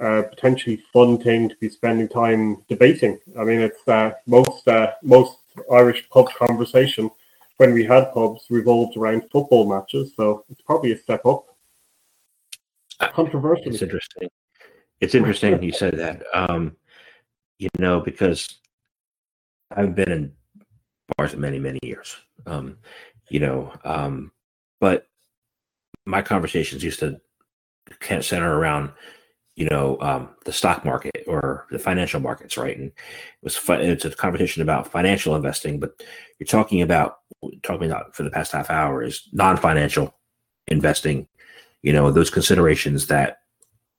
uh, 0.00 0.22
potentially 0.22 0.82
fun 0.92 1.18
thing 1.18 1.48
to 1.48 1.56
be 1.56 1.68
spending 1.68 2.08
time 2.08 2.62
debating. 2.68 3.20
I 3.38 3.44
mean, 3.44 3.60
it's 3.60 3.86
uh, 3.86 4.12
most 4.26 4.66
uh, 4.66 4.92
most 5.02 5.38
Irish 5.72 6.08
pub 6.10 6.28
conversation 6.32 7.10
when 7.58 7.74
we 7.74 7.84
had 7.84 8.12
pubs 8.12 8.46
revolved 8.50 8.96
around 8.96 9.22
football 9.30 9.68
matches, 9.68 10.14
so 10.16 10.44
it's 10.48 10.62
probably 10.62 10.92
a 10.92 10.98
step 10.98 11.26
up. 11.26 11.44
Controversial. 13.00 13.72
It's 13.72 13.82
interesting. 13.82 14.28
It's 15.00 15.14
interesting 15.14 15.62
you 15.62 15.72
said 15.72 15.98
that. 15.98 16.22
Um, 16.32 16.76
you 17.58 17.68
know, 17.78 18.00
because 18.00 18.48
I've 19.76 19.94
been 19.94 20.10
in 20.10 20.32
bars 21.16 21.36
many, 21.36 21.58
many 21.58 21.78
years. 21.82 22.16
Um, 22.46 22.78
you 23.28 23.40
know, 23.40 23.72
um, 23.84 24.32
but 24.80 25.08
my 26.06 26.22
conversations 26.22 26.82
used 26.82 27.00
to 27.00 27.20
kind 28.00 28.20
of 28.20 28.24
center 28.24 28.56
around 28.56 28.92
you 29.58 29.68
know 29.68 29.98
um, 30.00 30.28
the 30.44 30.52
stock 30.52 30.84
market 30.84 31.24
or 31.26 31.66
the 31.72 31.80
financial 31.80 32.20
markets, 32.20 32.56
right? 32.56 32.76
And 32.76 32.86
it 32.86 32.94
was 33.42 33.56
fun, 33.56 33.80
it's 33.80 34.04
a 34.04 34.10
conversation 34.10 34.62
about 34.62 34.92
financial 34.92 35.34
investing, 35.34 35.80
but 35.80 36.00
you're 36.38 36.46
talking 36.46 36.80
about 36.80 37.18
talking 37.64 37.90
about 37.90 38.14
for 38.14 38.22
the 38.22 38.30
past 38.30 38.52
half 38.52 38.70
hour 38.70 39.02
is 39.02 39.28
non-financial 39.32 40.14
investing. 40.68 41.26
You 41.82 41.92
know 41.92 42.12
those 42.12 42.30
considerations 42.30 43.08
that 43.08 43.40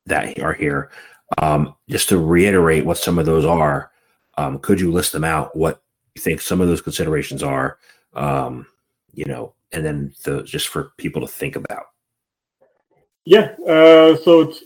that 0.06 0.40
are 0.40 0.54
here. 0.54 0.92
Um, 1.40 1.76
just 1.90 2.08
to 2.10 2.18
reiterate 2.18 2.86
what 2.86 2.98
some 2.98 3.20
of 3.20 3.26
those 3.26 3.46
are, 3.46 3.92
um, 4.38 4.60
could 4.60 4.80
you 4.80 4.92
list 4.94 5.12
them 5.12 5.26
out? 5.26 5.56
What 5.58 5.84
you 6.16 6.22
think 6.22 6.40
some 6.40 6.62
of 6.62 6.70
those 6.70 6.82
considerations 6.82 7.44
are? 7.44 7.78
Um, 8.14 8.66
you 9.14 9.26
know, 9.26 9.54
and 9.74 9.86
then 9.86 10.14
the 10.24 10.42
just 10.44 10.70
for 10.70 10.94
people 10.98 11.22
to 11.22 11.28
think 11.28 11.58
about. 11.58 11.88
Yeah. 13.26 13.56
Uh, 13.68 14.16
so 14.16 14.42
it's 14.42 14.64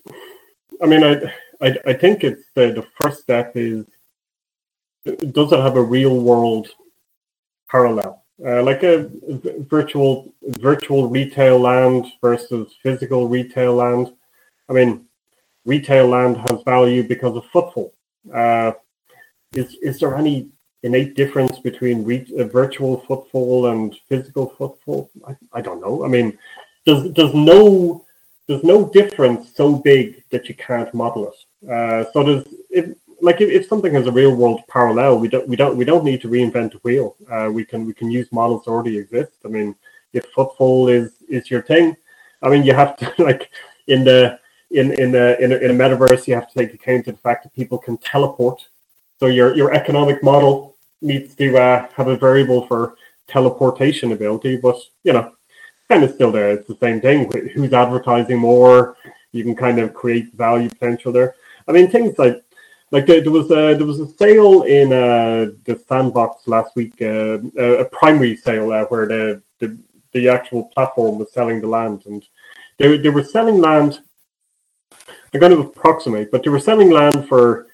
I 0.81 0.85
mean, 0.85 1.03
I, 1.03 1.15
I, 1.61 1.77
I 1.87 1.93
think 1.93 2.23
it's 2.23 2.43
the, 2.55 2.71
the 2.71 2.85
first 2.97 3.21
step 3.21 3.53
is 3.55 3.85
does 5.05 5.51
it 5.51 5.59
have 5.59 5.75
a 5.75 5.81
real 5.81 6.19
world 6.21 6.69
parallel, 7.69 8.23
uh, 8.45 8.63
like 8.63 8.83
a 8.83 9.09
virtual 9.69 10.33
virtual 10.59 11.09
retail 11.09 11.59
land 11.59 12.05
versus 12.21 12.73
physical 12.81 13.27
retail 13.27 13.75
land? 13.75 14.13
I 14.69 14.73
mean, 14.73 15.05
retail 15.65 16.07
land 16.07 16.37
has 16.37 16.61
value 16.63 17.03
because 17.03 17.35
of 17.35 17.45
footfall. 17.47 17.93
Uh, 18.33 18.71
is 19.53 19.75
is 19.81 19.99
there 19.99 20.15
any 20.15 20.49
innate 20.83 21.15
difference 21.15 21.59
between 21.59 22.03
re- 22.03 22.49
virtual 22.51 23.01
footfall 23.01 23.67
and 23.67 23.95
physical 24.07 24.49
footfall? 24.57 25.09
I, 25.27 25.35
I 25.53 25.61
don't 25.61 25.81
know. 25.81 26.05
I 26.05 26.07
mean, 26.07 26.37
does 26.85 27.09
does 27.11 27.33
no 27.33 28.05
there's 28.47 28.63
no 28.63 28.89
difference 28.89 29.55
so 29.55 29.75
big 29.75 30.23
that 30.29 30.49
you 30.49 30.55
can't 30.55 30.93
model 30.93 31.31
it. 31.31 31.69
Uh, 31.69 32.11
so 32.11 32.23
there's 32.23 32.45
if, 32.69 32.95
like 33.21 33.39
if, 33.39 33.49
if, 33.49 33.67
something 33.67 33.93
has 33.93 34.07
a 34.07 34.11
real 34.11 34.35
world 34.35 34.61
parallel, 34.67 35.19
we 35.19 35.29
don't 35.29 35.47
we 35.47 35.55
don't 35.55 35.77
we 35.77 35.85
don't 35.85 36.03
need 36.03 36.21
to 36.21 36.27
reinvent 36.27 36.71
the 36.73 36.79
wheel. 36.79 37.15
Uh, 37.31 37.49
we 37.51 37.63
can 37.63 37.85
we 37.85 37.93
can 37.93 38.11
use 38.11 38.31
models 38.31 38.65
that 38.65 38.71
already 38.71 38.97
exist. 38.97 39.33
I 39.45 39.47
mean, 39.47 39.75
if 40.11 40.25
footfall 40.35 40.89
is 40.89 41.13
is 41.29 41.49
your 41.49 41.61
thing, 41.61 41.95
I 42.41 42.49
mean 42.49 42.63
you 42.63 42.73
have 42.73 42.97
to 42.97 43.13
like 43.23 43.49
in 43.87 44.03
the 44.03 44.39
in 44.71 44.91
in 44.99 45.11
the 45.11 45.41
in 45.41 45.53
a, 45.53 45.55
in 45.55 45.71
a 45.71 45.73
metaverse 45.73 46.27
you 46.27 46.35
have 46.35 46.49
to 46.51 46.59
take 46.59 46.73
account 46.73 47.07
of 47.07 47.15
the 47.15 47.21
fact 47.21 47.43
that 47.43 47.55
people 47.55 47.77
can 47.77 47.97
teleport. 47.97 48.61
So 49.19 49.27
your 49.27 49.55
your 49.55 49.73
economic 49.73 50.21
model 50.21 50.75
needs 51.01 51.35
to 51.35 51.57
uh, 51.57 51.87
have 51.95 52.07
a 52.07 52.17
variable 52.17 52.67
for 52.67 52.95
teleportation 53.27 54.11
ability, 54.11 54.57
but 54.57 54.75
you 55.03 55.13
know 55.13 55.31
kind 55.89 56.03
of 56.03 56.11
still 56.11 56.31
there. 56.31 56.51
It's 56.51 56.67
the 56.67 56.77
same 56.77 57.01
thing. 57.01 57.31
Who's 57.53 57.73
advertising 57.73 58.37
more? 58.37 58.95
You 59.31 59.43
can 59.43 59.55
kind 59.55 59.79
of 59.79 59.93
create 59.93 60.33
value 60.33 60.69
potential 60.69 61.11
there. 61.11 61.35
I 61.67 61.71
mean, 61.71 61.89
things 61.89 62.17
like 62.17 62.43
like 62.91 63.07
there, 63.07 63.21
there 63.21 63.31
was 63.31 63.49
a 63.49 63.75
there 63.75 63.85
was 63.85 63.99
a 63.99 64.07
sale 64.07 64.63
in 64.63 64.93
uh, 64.93 65.51
the 65.65 65.81
sandbox 65.87 66.47
last 66.47 66.75
week, 66.75 66.93
uh, 67.01 67.39
a 67.57 67.85
primary 67.85 68.35
sale 68.35 68.71
uh, 68.71 68.85
where 68.85 69.07
the, 69.07 69.41
the 69.59 69.77
the 70.11 70.29
actual 70.29 70.65
platform 70.65 71.17
was 71.17 71.33
selling 71.33 71.59
the 71.59 71.67
land, 71.67 72.03
and 72.05 72.23
they 72.77 72.97
they 72.97 73.09
were 73.09 73.23
selling 73.23 73.59
land. 73.59 73.99
I'm 75.33 75.39
going 75.39 75.51
to 75.51 75.61
approximate, 75.61 76.29
but 76.29 76.43
they 76.43 76.51
were 76.51 76.59
selling 76.59 76.91
land 76.91 77.27
for 77.27 77.65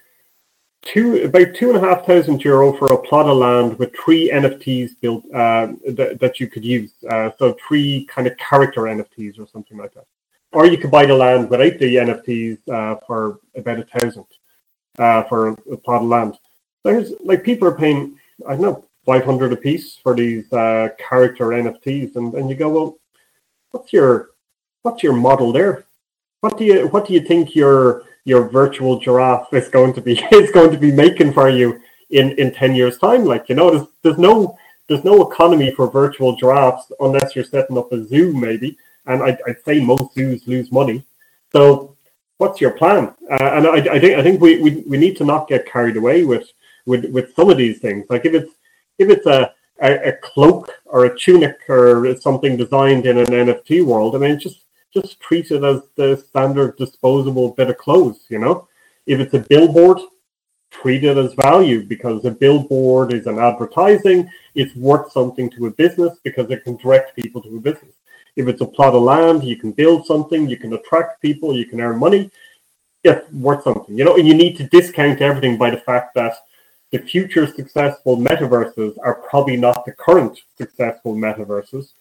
two 0.82 1.24
about 1.24 1.56
two 1.56 1.70
and 1.70 1.78
a 1.78 1.82
half 1.82 2.06
thousand 2.06 2.44
euro 2.44 2.74
for 2.74 2.94
a 2.94 2.98
plot 2.98 3.28
of 3.28 3.38
land 3.38 3.78
with 3.78 3.96
three 3.96 4.30
NFTs 4.32 4.92
built 5.02 5.26
uh, 5.34 5.74
that, 5.90 6.18
that 6.20 6.40
you 6.40 6.48
could 6.48 6.64
use. 6.64 6.92
Uh, 7.10 7.32
so 7.38 7.56
three 7.68 8.06
kind 8.06 8.28
of 8.28 8.38
character 8.38 8.82
NFTs 8.82 9.40
or 9.40 9.48
something 9.48 9.78
like 9.78 9.94
that. 9.94 10.06
Or 10.52 10.66
you 10.66 10.78
could 10.78 10.92
buy 10.92 11.06
the 11.06 11.16
land 11.16 11.50
without 11.50 11.78
the 11.78 11.96
NFTs 11.96 12.68
uh, 12.70 13.00
for 13.06 13.40
about 13.56 13.80
a 13.80 13.84
thousand 13.84 14.26
uh, 14.98 15.24
for 15.24 15.50
a 15.50 15.78
plot 15.78 16.02
of 16.02 16.08
land. 16.08 16.38
There's 16.84 17.12
like 17.24 17.44
people 17.44 17.68
are 17.68 17.76
paying 17.76 18.18
I 18.48 18.52
don't 18.52 18.62
know 18.62 18.86
five 19.06 19.26
hundred 19.26 19.54
a 19.54 19.58
piece 19.58 19.98
for 19.98 20.16
these 20.16 20.52
uh, 20.54 20.90
character 20.98 21.48
NFTs, 21.48 22.16
and, 22.16 22.34
and 22.34 22.50
you 22.50 22.56
go 22.56 22.70
well, 22.70 22.98
what's 23.72 23.92
your 23.94 24.30
what's 24.84 25.04
your 25.04 25.14
model 25.14 25.52
there? 25.52 25.86
What 26.42 26.58
do 26.58 26.64
you 26.64 26.88
what 26.88 27.06
do 27.06 27.14
you 27.14 27.22
think 27.22 27.56
your 27.56 28.04
your 28.30 28.48
virtual 28.48 29.00
giraffe 29.00 29.54
is 29.54 29.68
going 29.70 29.94
to 29.94 30.02
be 30.02 30.14
is 30.32 30.52
going 30.52 30.72
to 30.72 30.78
be 30.78 30.92
making 30.92 31.34
for 31.34 31.50
you 31.50 31.82
in 32.10 32.32
in 32.34 32.54
10 32.54 32.76
years 32.76 32.98
time. 32.98 33.26
Like 33.26 33.50
you 33.50 33.56
know 33.56 33.72
there's, 33.72 33.88
there's 34.04 34.18
no 34.18 34.58
there's 34.88 35.04
no 35.04 35.30
economy 35.30 35.72
for 35.72 35.90
virtual 35.92 36.36
giraffes 36.36 36.92
unless 37.00 37.36
you're 37.36 37.46
setting 37.46 37.78
up 37.78 37.92
a 37.92 38.06
zoo 38.06 38.34
maybe. 38.34 38.78
And 39.06 39.24
I'd, 39.24 39.40
I'd 39.48 39.64
say 39.66 39.80
most 39.80 40.14
zoos 40.14 40.48
lose 40.48 40.72
money. 40.72 41.04
So 41.52 41.96
what's 42.38 42.62
your 42.62 42.72
plan? 42.72 43.14
Uh, 43.30 43.50
and 43.56 43.68
I, 43.68 43.96
I 43.96 44.00
think 44.00 44.14
i 44.20 44.24
think 44.24 44.40
we, 44.42 44.62
we 44.62 44.72
we 44.92 44.98
need 44.98 45.18
to 45.18 45.26
not 45.26 45.48
get 45.48 45.66
carried 45.66 45.98
away 45.98 46.24
with 46.24 46.48
with 46.86 47.06
with 47.12 47.36
some 47.36 47.50
of 47.50 47.58
these 47.58 47.80
things. 47.80 48.06
Like 48.10 48.26
if 48.26 48.34
it's 48.34 48.54
if 48.98 49.10
it's 49.10 49.26
a 49.26 49.54
a, 49.82 50.10
a 50.10 50.14
cloak 50.14 50.72
or 50.86 51.06
a 51.06 51.18
tunic 51.18 51.58
or 51.70 52.16
something 52.20 52.58
designed 52.58 53.06
in 53.06 53.18
an 53.18 53.28
nft 53.28 53.84
world 53.86 54.16
i 54.16 54.20
mean 54.20 54.40
just 54.40 54.66
just 54.94 55.20
treat 55.20 55.52
it 55.52 55.64
as 55.64 55.82
the 55.96 56.24
standard 56.30 56.78
disposable 56.78 57.52
bit 57.52 57.70
of 57.70 57.78
clothes, 57.78 58.22
you 58.30 58.40
know? 58.40 58.68
If 59.06 59.20
it's 59.20 59.34
a 59.34 59.40
billboard, 59.40 60.00
treat 60.72 61.04
it 61.04 61.18
as 61.18 61.34
value 61.34 61.84
because 61.84 62.26
a 62.26 62.32
billboard 62.32 63.14
is 63.14 63.28
an 63.28 63.40
advertising, 63.40 64.30
it's 64.56 64.76
worth 64.76 65.12
something 65.12 65.50
to 65.52 65.68
a 65.68 65.72
business 65.72 66.18
because 66.24 66.50
it 66.52 66.64
can 66.64 66.78
direct 66.78 67.16
people 67.16 67.42
to 67.42 67.58
a 67.58 67.60
business. 67.60 67.96
If 68.36 68.48
it's 68.48 68.62
a 68.62 68.66
plot 68.66 68.94
of 68.94 69.02
land, 69.02 69.44
you 69.44 69.58
can 69.58 69.72
build 69.72 70.06
something, 70.06 70.48
you 70.48 70.58
can 70.58 70.74
attract 70.74 71.22
people, 71.22 71.56
you 71.56 71.66
can 71.66 71.82
earn 71.82 72.00
money, 72.00 72.32
it's 73.04 73.32
worth 73.32 73.64
something, 73.64 73.98
you 73.98 74.06
know, 74.06 74.18
and 74.18 74.28
you 74.28 74.34
need 74.34 74.58
to 74.58 74.68
discount 74.68 75.22
everything 75.22 75.58
by 75.58 75.70
the 75.70 75.78
fact 75.78 76.14
that 76.16 76.36
the 76.92 77.00
future 77.00 77.48
successful 77.48 78.18
metaverses 78.18 78.98
are 79.04 79.16
probably 79.30 79.56
not 79.56 79.86
the 79.86 79.92
current 79.92 80.40
successful 80.58 81.16
metaverses 81.16 81.92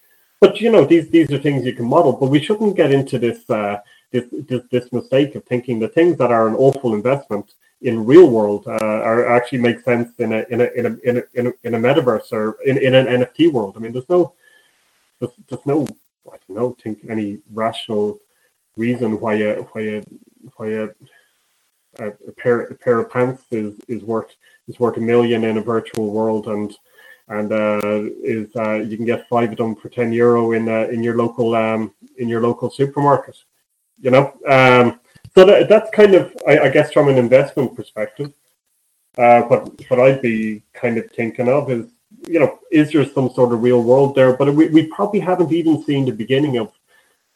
but 0.41 0.61
you 0.61 0.71
know, 0.71 0.85
these 0.85 1.09
these 1.09 1.31
are 1.33 1.39
things 1.39 1.65
you 1.65 1.73
can 1.73 1.87
model, 1.87 2.13
but 2.13 2.27
we 2.31 2.43
shouldn't 2.43 2.77
get 2.77 2.93
into 2.93 3.19
this 3.19 3.49
uh, 3.51 3.81
this, 4.11 4.25
this 4.31 4.63
this 4.71 4.93
mistake 4.93 5.35
of 5.35 5.45
thinking 5.45 5.79
the 5.79 5.89
things 5.89 6.17
that 6.19 6.31
are 6.31 6.49
an 6.49 6.55
awful 6.55 6.95
investment 6.95 7.53
in 7.83 8.05
real 8.05 8.29
world 8.29 8.67
uh, 8.67 9.01
are 9.09 9.29
actually 9.29 9.59
make 9.59 9.81
sense 9.81 10.11
in 10.19 10.33
a 10.33 10.45
in 10.51 10.61
a 10.61 10.65
in 10.65 10.87
a 10.87 10.97
in 11.05 11.17
a, 11.19 11.23
in 11.35 11.47
a, 11.49 11.53
in 11.65 11.75
a 11.75 11.79
metaverse 11.79 12.33
or 12.33 12.57
in, 12.65 12.79
in 12.79 12.95
an 12.95 13.07
NFT 13.07 13.53
world. 13.53 13.75
I 13.77 13.81
mean, 13.81 13.93
there's 13.93 14.09
no 14.09 14.33
there's, 15.19 15.33
there's 15.49 15.67
no 15.67 15.87
I 16.33 16.37
don't 16.47 16.57
know 16.57 16.77
think 16.83 17.01
any 17.09 17.39
rational 17.53 18.21
reason 18.77 19.21
why 19.21 19.35
a 19.35 19.63
why 19.63 19.81
a 19.83 20.03
why 20.57 20.67
a, 20.69 20.89
a, 21.99 22.11
pair 22.37 22.61
a 22.63 22.75
pair 22.75 23.01
of 23.01 23.11
pants 23.11 23.43
is 23.51 23.75
is 23.89 24.03
worth 24.03 24.35
is 24.69 24.79
worth 24.79 24.97
a 24.97 25.01
million 25.01 25.45
in 25.45 25.59
a 25.59 25.63
virtual 25.63 26.11
world 26.11 26.47
and 26.47 26.77
and 27.29 27.53
uh, 27.53 28.09
is 28.23 28.55
uh, 28.57 28.75
you 28.75 28.97
can 28.97 29.07
get 29.07 29.29
five 29.29 29.51
of 29.51 29.59
them 29.59 29.77
for 29.77 29.89
ten 29.89 30.13
euro 30.13 30.53
in 30.53 30.69
uh, 30.69 30.89
in 30.91 31.03
your 31.03 31.17
local 31.17 31.55
um, 31.55 31.93
in 32.17 32.29
your 32.29 32.41
local 32.41 32.71
supermarket. 32.71 33.37
You 34.01 34.11
know, 34.11 34.33
um, 34.47 35.01
so 35.35 35.45
that, 35.45 35.69
that's 35.69 35.91
kind 35.91 36.15
of 36.15 36.35
I, 36.47 36.59
I, 36.61 36.69
guess 36.69 36.93
from 36.93 37.09
an 37.09 37.19
investment 37.19 37.75
perspective, 37.75 38.33
what 39.15 39.71
what 39.89 40.01
I'd 40.01 40.23
be 40.23 40.63
kind 40.73 40.97
of 40.97 41.11
thinking 41.11 41.49
of 41.49 41.71
is 41.71 41.87
you 42.27 42.41
know 42.41 42.59
is 42.71 42.93
there 42.93 43.05
some 43.05 43.31
sort 43.31 43.53
of 43.53 43.63
real 43.63 43.83
world 43.83 44.15
there? 44.15 44.35
But 44.35 44.55
we, 44.55 44.69
we 44.69 44.87
probably 44.87 45.21
haven't 45.21 45.53
even 45.53 45.83
seen 45.85 46.07
the 46.07 46.13
beginning 46.13 46.57
of 46.57 46.73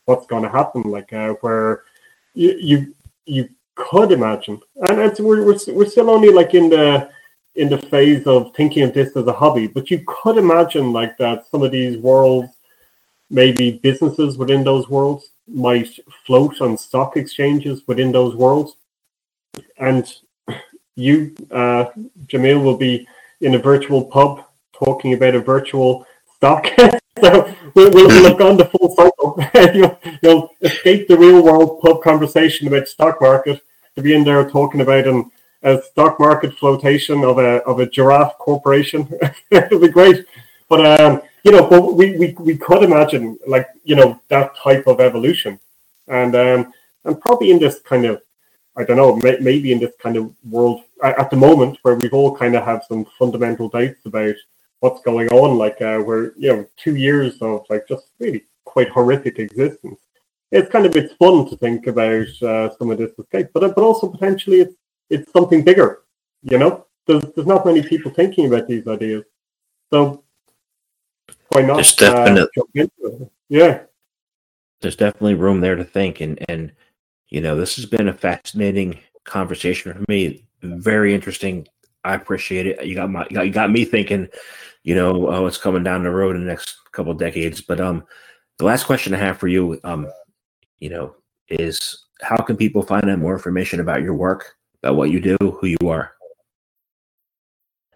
what's 0.07 0.27
going 0.27 0.43
to 0.43 0.49
happen. 0.49 0.83
Like 0.83 1.13
where 1.43 1.83
you 2.35 2.57
you 2.59 2.95
you 3.27 3.49
could 3.75 4.13
imagine, 4.13 4.61
and, 4.77 4.99
we're, 5.19 5.45
we're 5.45 5.59
we're 5.69 5.87
still 5.87 6.11
only 6.11 6.31
like 6.31 6.55
in 6.55 6.71
the 6.71 7.11
in 7.55 7.69
the 7.69 7.79
phase 7.79 8.27
of 8.27 8.55
thinking 8.55 8.83
of 8.83 8.95
this 8.95 9.17
as 9.17 9.27
a 9.27 9.33
hobby, 9.33 9.67
but 9.67 9.91
you 9.91 10.03
could 10.07 10.39
imagine 10.39 10.93
like 10.93 11.17
that 11.19 11.47
some 11.51 11.63
of 11.63 11.71
these 11.71 11.99
worlds, 11.99 12.49
maybe 13.31 13.73
businesses 13.83 14.39
within 14.39 14.65
those 14.65 14.89
worlds 14.89 15.31
might 15.47 15.89
float 16.27 16.61
on 16.61 16.79
stock 16.79 17.17
exchanges 17.17 17.83
within 17.87 18.13
those 18.13 18.35
worlds. 18.35 18.77
And 19.79 20.11
you, 20.97 21.35
uh, 21.51 21.87
Jamil, 22.27 22.63
will 22.63 22.77
be 22.77 23.07
in 23.41 23.55
a 23.55 23.59
virtual 23.59 24.05
pub 24.05 24.45
talking 24.73 25.13
about 25.13 25.35
a 25.35 25.41
virtual 25.41 26.07
stock. 26.37 26.67
so 27.21 27.55
we'll, 27.75 27.91
we'll, 27.91 28.29
have 28.29 28.39
gone 28.39 28.57
the 28.57 28.65
full 28.67 28.95
cycle. 28.95 29.39
you'll, 29.75 29.99
you'll 30.23 30.51
escape 30.63 31.09
the 31.09 31.19
real 31.19 31.43
world 31.43 31.81
pub 31.83 32.03
conversation 32.03 32.67
about 32.67 32.89
stock 32.89 33.21
market 33.21 33.61
to 33.95 34.03
be 34.03 34.15
in 34.15 34.25
there 34.25 34.49
talking 34.49 34.81
about 34.81 35.07
an, 35.07 35.31
a 35.63 35.81
stock 35.83 36.19
market 36.19 36.59
flotation 36.59 37.25
of 37.25 37.39
a 37.39 37.63
of 37.65 37.81
a 37.81 37.87
giraffe 37.87 38.37
corporation. 38.39 39.09
It'd 39.51 39.81
be 39.81 39.89
great. 39.89 40.27
But 40.69 41.01
um, 41.01 41.23
you 41.45 41.53
know, 41.53 41.69
but 41.69 41.95
we, 41.95 42.17
we 42.17 42.35
we 42.39 42.57
could 42.57 42.83
imagine 42.83 43.39
like 43.47 43.69
you 43.85 43.97
know 43.97 44.21
that 44.29 44.57
type 44.57 44.87
of 44.87 45.01
evolution, 45.01 45.59
and 46.09 46.35
um, 46.35 46.73
and 47.05 47.21
probably 47.21 47.51
in 47.51 47.59
this 47.59 47.81
kind 47.81 48.07
of 48.07 48.23
I 48.77 48.85
don't 48.85 48.97
know, 48.97 49.17
may, 49.17 49.37
maybe 49.39 49.73
in 49.73 49.79
this 49.79 49.93
kind 50.01 50.17
of 50.17 50.33
world 50.49 50.83
at 51.03 51.31
the 51.31 51.37
moment 51.37 51.79
where 51.83 51.95
we've 51.95 52.15
all 52.15 52.35
kind 52.35 52.55
of 52.55 52.65
have 52.65 52.85
some 52.89 53.05
fundamental 53.19 53.69
doubts 53.69 54.07
about 54.07 54.35
what's 54.81 55.03
going 55.03 55.29
on, 55.29 55.59
like 55.59 55.81
uh, 55.83 55.99
where 55.99 56.33
you 56.37 56.49
know 56.49 56.67
two 56.77 56.97
years 56.97 57.39
of 57.43 57.67
like 57.69 57.87
just 57.89 58.07
really 58.19 58.45
quite 58.65 58.89
horrific 58.89 59.39
existence. 59.39 60.01
It's 60.51 60.71
kind 60.71 60.87
of 60.87 60.97
it's 60.97 61.15
fun 61.15 61.49
to 61.49 61.57
think 61.57 61.87
about 61.87 62.29
uh, 62.43 62.75
some 62.79 62.91
of 62.91 62.99
this 62.99 63.13
escape, 63.19 63.49
but 63.53 63.75
but 63.75 63.85
also 63.85 64.09
potentially 64.09 64.61
it's 64.61 64.75
it's 65.13 65.31
something 65.33 65.63
bigger. 65.63 66.03
You 66.43 66.59
know, 66.59 66.87
there's 67.07 67.25
there's 67.35 67.47
not 67.47 67.67
many 67.67 67.83
people 67.83 68.11
thinking 68.11 68.47
about 68.47 68.67
these 68.67 68.87
ideas, 68.87 69.25
so 69.93 70.25
why 71.51 71.63
not? 71.63 71.77
There's 71.77 71.95
definitely, 71.95 72.49
uh, 72.75 73.25
yeah. 73.49 73.83
There's 74.81 74.97
definitely 74.97 75.35
room 75.35 75.61
there 75.61 75.77
to 75.77 75.85
think, 75.85 76.21
and 76.21 76.45
and 76.49 76.73
you 77.29 77.41
know 77.41 77.57
this 77.57 77.77
has 77.77 77.87
been 77.87 78.09
a 78.09 78.15
fascinating 78.15 78.99
conversation 79.25 79.93
for 79.93 80.05
me. 80.09 80.45
Very 80.63 81.15
interesting. 81.15 81.69
I 82.05 82.15
appreciate 82.15 82.67
it. 82.67 82.85
You 82.85 82.95
got 82.95 83.11
my 83.11 83.27
you 83.31 83.37
got, 83.37 83.47
you 83.47 83.53
got 83.53 83.71
me 83.71 83.85
thinking. 83.85 84.29
You 84.83 84.97
know 84.97 85.31
uh, 85.31 85.41
what's 85.43 85.59
coming 85.59 85.85
down 85.85 86.03
the 86.03 86.11
road 86.11 86.35
in 86.35 86.43
the 86.43 86.49
next 86.49 86.77
couple 86.91 87.15
decades. 87.15 87.61
But 87.61 87.81
um, 87.81 88.05
the 88.59 88.65
last 88.65 88.85
question 88.85 89.15
I 89.15 89.19
have 89.19 89.39
for 89.39 89.49
you, 89.49 89.79
um, 89.85 90.11
you 90.79 90.91
know, 90.91 91.15
is 91.49 92.07
how 92.23 92.37
can 92.37 92.57
people 92.57 92.83
find 92.83 93.09
out 93.09 93.19
more 93.19 93.35
information 93.35 93.81
about 93.81 94.03
your 94.03 94.15
work, 94.15 94.57
about 94.83 94.97
what 94.97 95.11
you 95.11 95.21
do, 95.21 95.37
who 95.41 95.67
you 95.67 95.89
are? 95.89 96.13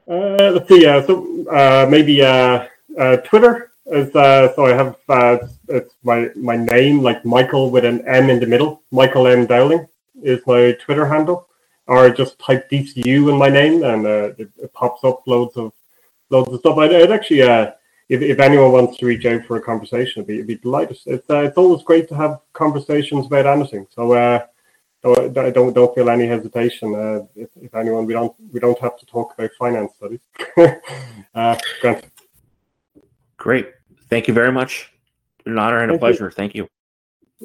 Uh, 0.08 0.52
let's 0.52 0.68
see. 0.68 0.86
Uh, 0.86 1.04
so 1.04 1.46
uh, 1.48 1.86
maybe 1.88 2.22
uh, 2.22 2.66
uh, 2.98 3.16
Twitter 3.18 3.72
is 3.86 4.14
uh, 4.14 4.54
so 4.54 4.66
I 4.66 4.72
have 4.72 4.96
uh, 5.08 5.38
it's 5.68 5.94
my 6.02 6.30
my 6.36 6.56
name 6.56 7.00
like 7.00 7.24
Michael 7.24 7.70
with 7.70 7.84
an 7.84 8.06
M 8.06 8.30
in 8.30 8.38
the 8.38 8.46
middle. 8.46 8.82
Michael 8.92 9.26
M 9.26 9.46
Dowling 9.46 9.86
is 10.22 10.40
my 10.46 10.72
Twitter 10.80 11.06
handle, 11.06 11.48
or 11.88 12.08
just 12.10 12.38
type 12.38 12.70
DCU 12.70 13.30
in 13.30 13.36
my 13.36 13.48
name 13.48 13.82
and 13.82 14.06
it, 14.06 14.50
it, 14.56 14.72
pops 14.72 15.02
up 15.02 15.26
loads 15.26 15.56
of 15.56 15.72
loads 16.30 16.52
of 16.52 16.60
stuff. 16.60 16.78
I'd, 16.78 16.94
I'd 16.94 17.10
actually 17.10 17.42
if, 18.08 18.22
if 18.22 18.38
anyone 18.38 18.72
wants 18.72 18.98
to 18.98 19.06
reach 19.06 19.26
out 19.26 19.44
for 19.44 19.56
a 19.56 19.62
conversation, 19.62 20.22
I'd 20.22 20.28
be, 20.28 20.38
I'd 20.38 20.46
be 20.46 20.56
delighted. 20.56 20.98
It's 21.06 21.28
uh, 21.28 21.40
it's 21.40 21.56
always 21.56 21.82
great 21.82 22.08
to 22.08 22.14
have 22.14 22.40
conversations 22.52 23.26
about 23.26 23.46
anything. 23.46 23.86
So 23.90 24.12
uh, 24.12 24.46
I 25.14 25.50
don't 25.50 25.72
don't 25.72 25.94
feel 25.94 26.08
any 26.10 26.26
hesitation. 26.26 26.94
Uh, 26.94 27.26
if, 27.34 27.50
if 27.60 27.74
anyone, 27.74 28.06
we 28.06 28.12
don't 28.12 28.34
we 28.52 28.60
don't 28.60 28.78
have 28.80 28.98
to 28.98 29.06
talk 29.06 29.34
about 29.34 29.50
finance 29.58 29.92
studies. 29.96 30.20
uh, 31.34 31.56
Grant. 31.80 32.04
Great. 33.36 33.68
Thank 34.08 34.28
you 34.28 34.34
very 34.34 34.52
much. 34.52 34.90
An 35.44 35.58
honor 35.58 35.78
and 35.78 35.90
thank 35.90 35.98
a 35.98 36.04
pleasure. 36.04 36.24
You. 36.24 36.30
Thank 36.30 36.54
you. 36.54 36.68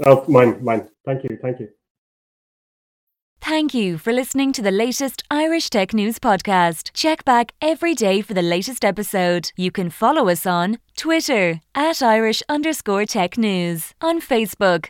Oh, 0.06 0.26
mine, 0.28 0.64
mine. 0.64 0.88
Thank 1.06 1.24
you. 1.24 1.38
Thank 1.42 1.60
you. 1.60 1.70
Thank 3.42 3.74
you 3.74 3.98
for 3.98 4.14
listening 4.14 4.54
to 4.54 4.62
the 4.62 4.72
latest 4.72 5.24
Irish 5.32 5.72
Tech 5.72 5.96
News 5.96 6.20
podcast. 6.20 6.92
Check 6.94 7.26
back 7.26 7.54
every 7.60 7.96
day 7.96 8.22
for 8.22 8.36
the 8.36 8.44
latest 8.44 8.86
episode. 8.86 9.52
You 9.58 9.72
can 9.72 9.90
follow 9.90 10.30
us 10.30 10.46
on 10.46 10.78
Twitter 10.96 11.60
at 11.74 12.04
Irish 12.04 12.44
underscore 12.48 13.06
tech 13.06 13.40
news, 13.40 13.96
on 14.00 14.22
Facebook, 14.22 14.90